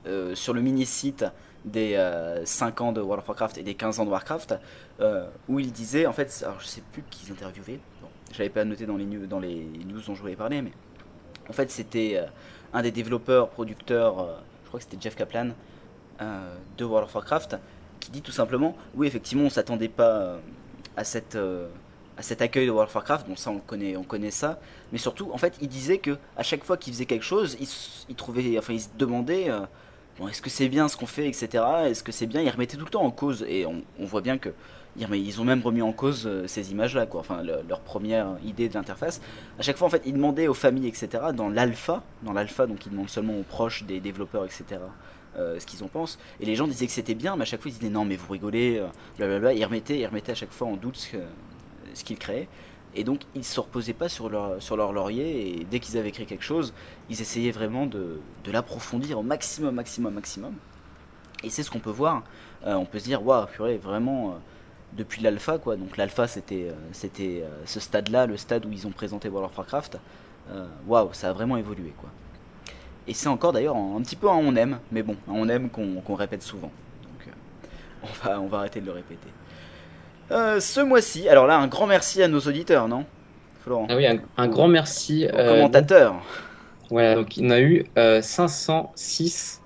[0.05, 1.25] euh, sur le mini-site
[1.65, 4.55] des euh, 5 ans de World of Warcraft et des 15 ans de Warcraft,
[5.49, 8.49] où ils disaient, en fait, alors je sais plus qui ils interviewaient, bon, je l'avais
[8.49, 10.71] pas noté dans les, news, dans les news dont je voulais parler, mais
[11.49, 12.23] en fait c'était
[12.73, 15.49] un des développeurs, producteurs, je crois que c'était Jeff Kaplan,
[16.77, 17.57] de World of Warcraft,
[17.99, 20.37] qui dit tout simplement, oui effectivement on s'attendait pas euh,
[20.95, 21.35] à cette...
[21.35, 21.67] euh,
[22.19, 24.59] à cet accueil de World of Warcraft, bon ça on connaît, on connaît ça,
[24.91, 27.67] mais surtout en fait il disait que à chaque fois qu'il faisait quelque chose, il,
[28.09, 29.59] il trouvait, enfin il se demandait, euh,
[30.17, 31.63] bon est-ce que c'est bien ce qu'on fait, etc.
[31.85, 34.39] Est-ce que c'est bien Il remettait tout le temps en cause et on, voit bien
[34.39, 34.49] que
[34.99, 37.19] ils ont même remis en cause euh, ces images-là, quoi.
[37.19, 39.21] Enfin le- leur première idée de l'interface.
[39.59, 41.25] À chaque fois en fait ils demandaient aux familles, etc.
[41.35, 44.81] Dans l'alpha, dans l'alpha donc ils demandent seulement aux proches des développeurs, etc.
[45.37, 47.61] euh, ce qu'ils en pensent et les gens disaient que c'était bien mais à chaque
[47.61, 50.51] fois ils disaient non mais vous rigolez euh, blablabla ils remettaient ils remettaient à chaque
[50.51, 50.97] fois en doute
[51.93, 52.47] ce qu'ils créaient.
[52.95, 56.11] Et donc ils se reposaient pas sur leur, sur leur laurier et dès qu'ils avaient
[56.11, 56.73] créé quelque chose,
[57.09, 60.53] ils essayaient vraiment de, l'approfondir au maximum, maximum, maximum.
[61.43, 62.23] Et c'est ce qu'on peut voir.
[62.65, 64.39] Euh, on peut se dire, waouh, purée, vraiment,
[64.93, 65.75] depuis l'alpha, quoi.
[65.75, 69.99] Donc l'alpha, c'était c'était ce stade-là, le stade où ils ont présenté World of Warcraft.
[70.87, 72.09] Waouh, ça a vraiment évolué, quoi.
[73.07, 75.47] Et c'est encore d'ailleurs un, un petit peu un on aime, mais bon, un on
[75.49, 76.71] aime qu'on répète souvent.
[77.03, 77.67] Donc euh,
[78.03, 79.29] on, va, on va arrêter de le répéter.
[80.31, 83.05] Euh, ce mois-ci, alors là, un grand merci à nos auditeurs, non
[83.63, 85.25] Florent Ah oui, un, un grand merci.
[85.31, 86.15] Aux euh, commentateurs.
[86.89, 89.61] Voilà, donc on a eu euh, 506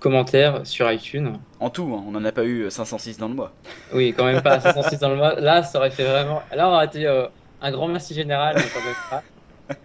[0.00, 1.38] commentaires sur iTunes.
[1.60, 3.52] En tout, hein, on n'en a pas eu 506 dans le mois.
[3.94, 5.34] Oui, quand même pas 506 dans le mois.
[5.40, 6.42] Là, ça aurait fait vraiment.
[6.54, 7.26] Là, on aurait été euh,
[7.60, 9.22] un grand merci général, mais quand même pas.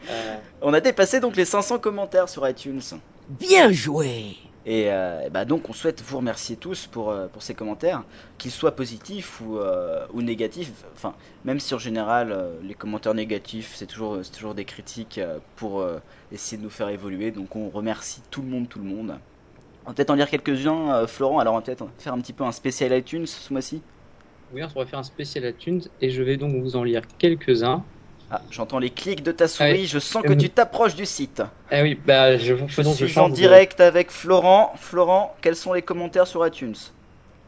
[0.09, 2.81] Euh, On a dépassé donc les 500 commentaires sur iTunes.
[3.27, 7.53] Bien joué Et euh, bah donc on souhaite vous remercier tous pour, euh, pour ces
[7.53, 8.03] commentaires,
[8.37, 10.71] qu'ils soient positifs ou, euh, ou négatifs.
[10.95, 11.15] Enfin,
[11.45, 15.19] même si en général les commentaires négatifs c'est toujours, c'est toujours des critiques
[15.55, 15.99] pour euh,
[16.31, 17.31] essayer de nous faire évoluer.
[17.31, 19.19] Donc on remercie tout le monde, tout le monde.
[19.85, 21.39] On va peut-être en lire quelques-uns, euh, Florent.
[21.39, 23.81] Alors on va peut-être faire un petit peu un spécial iTunes ce mois-ci.
[24.51, 27.83] oui, on pourrait faire un spécial iTunes et je vais donc vous en lire quelques-uns.
[28.29, 29.71] Ah, j'entends les clics de ta souris.
[29.71, 29.85] Ouais.
[29.85, 31.41] Je sens que Euh, tu t'approches du site.
[31.71, 34.73] Ah oui, bah je vous suis en de- direct avec Florent.
[34.75, 36.75] Florent, quels sont les commentaires sur iTunes?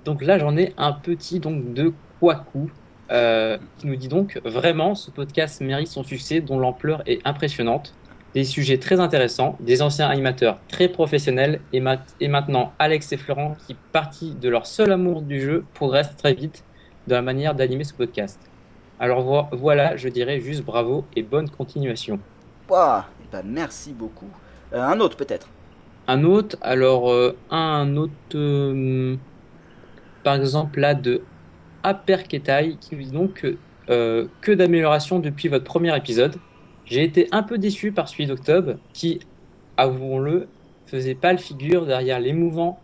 [0.05, 2.69] Donc là, j'en ai un petit donc de Kwaku
[3.11, 7.93] euh, qui nous dit donc vraiment ce podcast mérite son succès dont l'ampleur est impressionnante.
[8.35, 11.83] Des sujets très intéressants, des anciens animateurs très professionnels et,
[12.21, 16.35] et maintenant Alex et Florent qui, partis de leur seul amour du jeu, progressent très
[16.35, 16.63] vite
[17.07, 18.39] dans la manière d'animer ce podcast.
[18.99, 22.19] Alors vo- voilà, je dirais juste bravo et bonne continuation.
[23.31, 24.29] Ben, merci beaucoup.
[24.73, 25.47] Euh, un autre peut-être.
[26.07, 29.15] Un autre, alors euh, un autre, euh,
[30.23, 31.21] par exemple là de
[31.83, 33.33] Aperketai qui nous dit donc
[33.87, 36.35] que, que d'amélioration depuis votre premier épisode.
[36.85, 39.19] J'ai été un peu déçu par celui d'octobre qui,
[39.77, 40.47] avouons-le,
[40.87, 42.79] faisait pas le figure derrière l'émouvant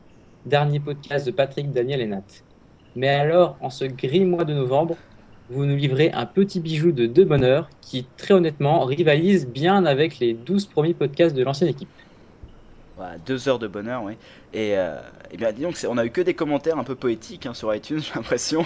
[0.45, 2.23] dernier podcast de Patrick, Daniel et Nat.
[2.95, 4.95] Mais alors, en ce gris mois de novembre,
[5.49, 10.19] vous nous livrez un petit bijou de deux bonheurs qui, très honnêtement, rivalise bien avec
[10.19, 11.89] les 12 premiers podcasts de l'ancienne équipe.
[12.97, 14.13] Voilà, deux heures de bonheur, oui.
[14.53, 14.97] Et, euh,
[15.31, 17.53] eh bien, dis donc, c'est- on a eu que des commentaires un peu poétiques hein,
[17.53, 18.65] sur iTunes, j'ai l'impression.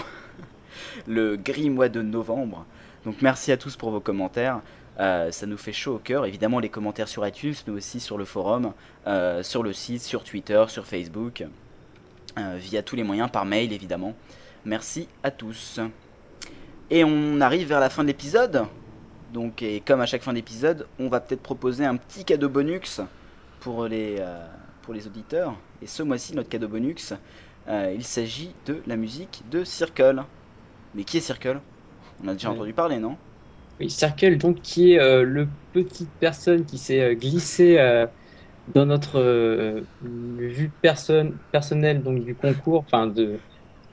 [1.06, 2.64] Le gris mois de novembre.
[3.04, 4.60] Donc, merci à tous pour vos commentaires.
[4.98, 6.26] Euh, ça nous fait chaud au cœur.
[6.26, 8.72] Évidemment, les commentaires sur iTunes, mais aussi sur le forum,
[9.06, 11.44] euh, sur le site, sur Twitter, sur Facebook,
[12.56, 14.14] via tous les moyens, par mail évidemment.
[14.64, 15.80] Merci à tous.
[16.92, 18.64] Et on arrive vers la fin de l'épisode.
[19.32, 23.00] Donc, et comme à chaque fin d'épisode, on va peut-être proposer un petit cadeau bonus
[23.60, 24.44] pour les, euh,
[24.82, 25.54] pour les auditeurs.
[25.82, 27.14] Et ce mois-ci, notre cadeau bonus,
[27.68, 30.24] euh, il s'agit de la musique de Circle.
[30.96, 31.60] Mais qui est Circle?
[32.24, 33.16] On a déjà entendu parler, non?
[33.78, 37.78] Oui, Circle, donc, qui est euh, le petite personne qui s'est euh, glissée
[38.74, 43.38] dans notre vue personne, personnelle donc, du concours, enfin de,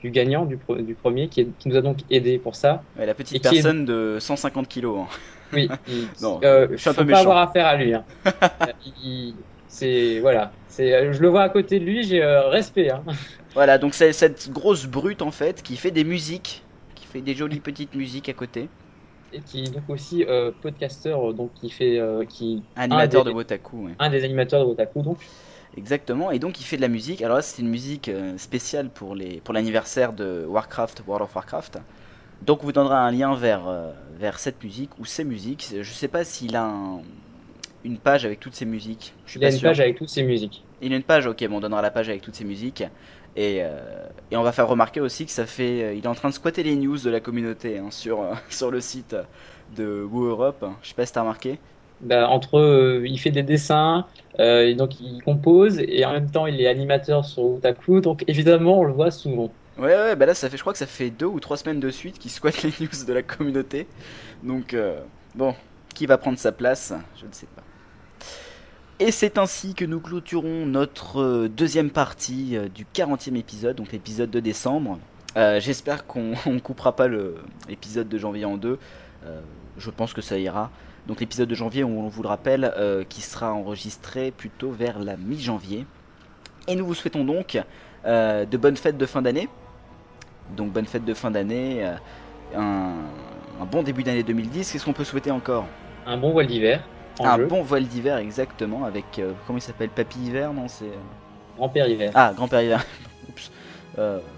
[0.01, 2.83] du gagnant, du, pro- du premier, qui, est- qui nous a donc aidé pour ça.
[2.97, 4.99] Ouais, La Et petite est- personne de 150 kilos.
[5.01, 5.07] hein.
[5.53, 7.93] Oui, il, Non, euh, je suis un faut peu pas avoir affaire à lui.
[7.93, 8.03] hein.
[8.43, 8.65] Euh,
[9.03, 9.33] il-
[9.69, 12.89] c'est voilà, c'est, euh, je le vois à côté de lui, j'ai euh, respect.
[12.89, 13.03] Hein.
[13.53, 16.63] Voilà, donc c'est cette grosse brute en fait qui fait des musiques,
[16.95, 18.67] qui fait des jolies petites musiques à côté.
[19.33, 23.85] Et qui est donc aussi euh, podcasteur, donc qui fait, qui Animateur des- de Wotaku,
[23.85, 23.91] ouais.
[23.99, 25.17] un des animateurs de Otaku, donc.
[25.77, 27.21] Exactement, et donc il fait de la musique.
[27.21, 31.35] Alors là, c'est une musique euh, spéciale pour les pour l'anniversaire de Warcraft, World of
[31.35, 31.77] Warcraft.
[32.41, 35.73] Donc on vous donnera un lien vers euh, vers cette musique ou ces musiques.
[35.79, 37.01] Je sais pas s'il a un-
[37.85, 39.13] une page avec toutes ces musiques.
[39.25, 39.69] Je suis Il a une sûr.
[39.69, 40.63] page avec toutes ses musiques.
[40.81, 42.83] Il a une page, ok, bon, on donnera la page avec toutes ces musiques.
[43.35, 45.95] Et, euh, et on va faire remarquer aussi que ça fait.
[45.97, 48.71] il est en train de squatter les news de la communauté hein, sur, euh, sur
[48.71, 49.15] le site
[49.75, 50.65] de Woo Europe.
[50.81, 51.59] Je sais pas si t'as remarqué.
[52.01, 54.05] Bah, entre euh, il fait des dessins,
[54.39, 58.79] euh, donc il compose et en même temps il est animateur sur Otaku, donc évidemment
[58.79, 59.51] on le voit souvent.
[59.79, 61.79] Ouais, ouais, bah là, ça fait, je crois que ça fait deux ou trois semaines
[61.79, 63.87] de suite qu'il squatte les news de la communauté.
[64.43, 64.99] Donc, euh,
[65.35, 65.55] bon,
[65.93, 67.63] qui va prendre sa place Je ne sais pas.
[68.99, 74.29] Et c'est ainsi que nous clôturons notre euh, deuxième partie du 40e épisode, donc l'épisode
[74.29, 74.99] de décembre.
[75.35, 77.07] J'espère qu'on on coupera pas
[77.69, 78.79] l'épisode de janvier en deux.
[79.77, 80.71] Je pense que ça ira.
[81.07, 85.15] Donc l'épisode de janvier, on vous le rappelle, euh, qui sera enregistré plutôt vers la
[85.15, 85.85] mi-janvier.
[86.67, 87.57] Et nous vous souhaitons donc
[88.05, 89.47] euh, de bonnes fêtes de fin d'année.
[90.57, 91.95] Donc bonne fête de fin d'année, euh,
[92.57, 92.91] un,
[93.61, 94.69] un bon début d'année 2010.
[94.69, 95.65] Qu'est-ce qu'on peut souhaiter encore?
[96.05, 96.83] Un bon voile d'hiver
[97.21, 99.05] Un jeu, bon voile d'hiver exactement avec
[99.45, 99.89] comment il s'appelle?
[99.89, 100.91] Papy hiver non c'est
[101.57, 102.11] grand-père hiver.
[102.15, 102.85] ah grand-père hiver.
[103.29, 103.51] Oups.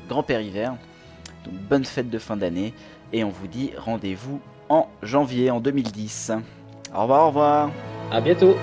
[0.08, 0.76] Grand-père hiver.
[1.46, 2.74] Donc bonne fête de fin d'année
[3.14, 4.40] et on vous dit rendez-vous
[4.70, 6.32] en janvier en 2010.
[6.94, 7.72] Au revoir, au revoir.
[8.12, 8.58] À bientôt.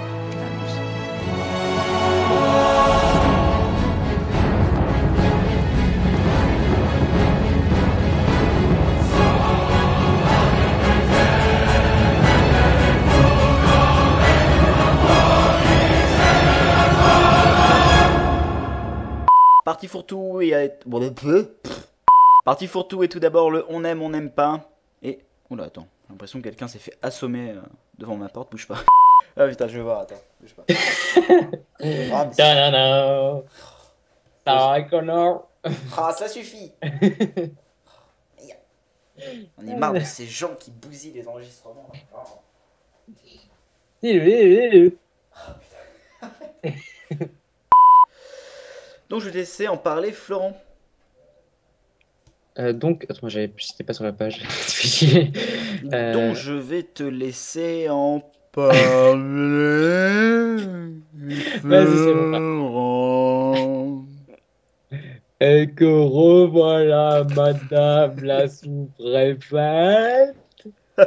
[19.65, 20.69] Parti fourre-tout et à...
[20.87, 21.57] bon, le peu.
[22.45, 24.71] Parti fourre-tout et tout d'abord le on aime, on n'aime pas.
[25.03, 25.19] Et
[25.51, 27.61] oula attends, j'ai l'impression que quelqu'un s'est fait assommer euh,
[27.99, 28.79] devant ma porte, bouge pas.
[29.37, 30.65] ah putain, je vais voir, attends, bouge pas.
[32.13, 33.43] Ah, Ta-da-da.
[34.45, 35.49] Sarah Connor.
[35.97, 36.73] Ah, ça suffit.
[39.59, 41.91] On est marre de ces gens qui bousillent les enregistrements.
[41.93, 41.99] là.
[42.15, 42.41] Oh.
[49.09, 50.57] Donc je vais te laisser en parler, Florent.
[52.59, 54.43] Euh, donc, attends, j'avais, j'étais pas sur la page.
[55.93, 58.79] Euh, Donc je vais te laisser en parler.
[61.63, 64.05] Vas-y, c'est bon.
[65.39, 70.35] Et que revoilà Madame la sous-préfète.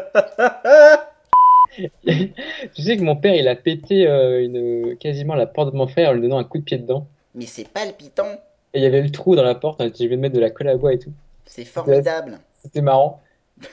[2.76, 5.88] tu sais que mon père, il a pété euh, une, quasiment la porte de mon
[5.88, 7.08] frère en lui donnant un coup de pied dedans.
[7.36, 8.32] Mais c'est palpitant,
[8.74, 10.52] Et il y avait le trou dans la porte, était obligé de mettre de la
[10.52, 11.12] colle à bois et tout.
[11.50, 12.40] C'est formidable.
[12.62, 13.24] C'était marrant.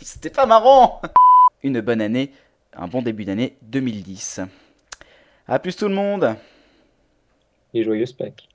[0.00, 1.02] C'était pas marrant
[1.62, 2.32] Une bonne année,
[2.72, 4.40] un bon début d'année 2010.
[5.46, 6.34] A plus tout le monde
[7.74, 8.48] Et joyeuse Pâques.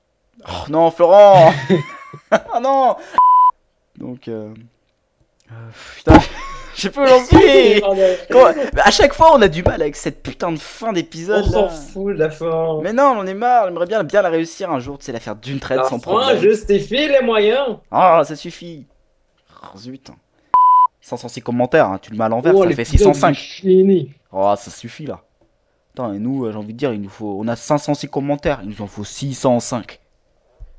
[0.48, 1.52] Oh non, Florent
[2.32, 2.96] Oh non
[3.96, 4.52] Donc, euh...
[5.52, 6.18] euh, putain,
[6.76, 7.04] je sais pas
[8.74, 11.44] Mais À chaque fois, on a du mal avec cette putain de fin On d'épisode
[11.46, 11.68] s'en là.
[11.68, 12.80] fout de la fin.
[12.82, 15.12] Mais non, on en est marre, j'aimerais bien, bien la réussir un jour, tu sais,
[15.12, 16.38] la faire d'une traite La sans fin problème.
[16.40, 17.78] justifie les moyens.
[17.90, 18.86] Ah, ça suffit.
[19.62, 20.10] Oh, zut.
[21.00, 23.32] 506 commentaires, hein, tu le mets à l'envers, Oh, ça fait pilotes 605.
[23.32, 24.12] du Chini.
[24.32, 25.20] Oh, ça suffit là.
[25.94, 27.38] Attends, et nous, euh, j'ai envie de dire, il nous faut.
[27.40, 29.98] On a 506 commentaires, il nous en faut 605.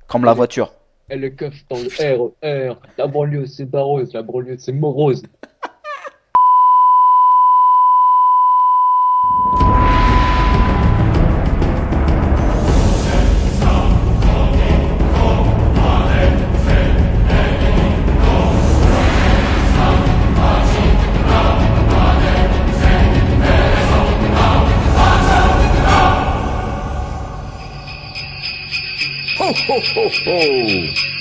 [0.07, 0.73] Comme la voiture.
[1.09, 2.73] Et le keuf dans le RER.
[2.97, 5.23] La banlieue c'est barreuse, la banlieue c'est morose.
[29.81, 31.16] ho ho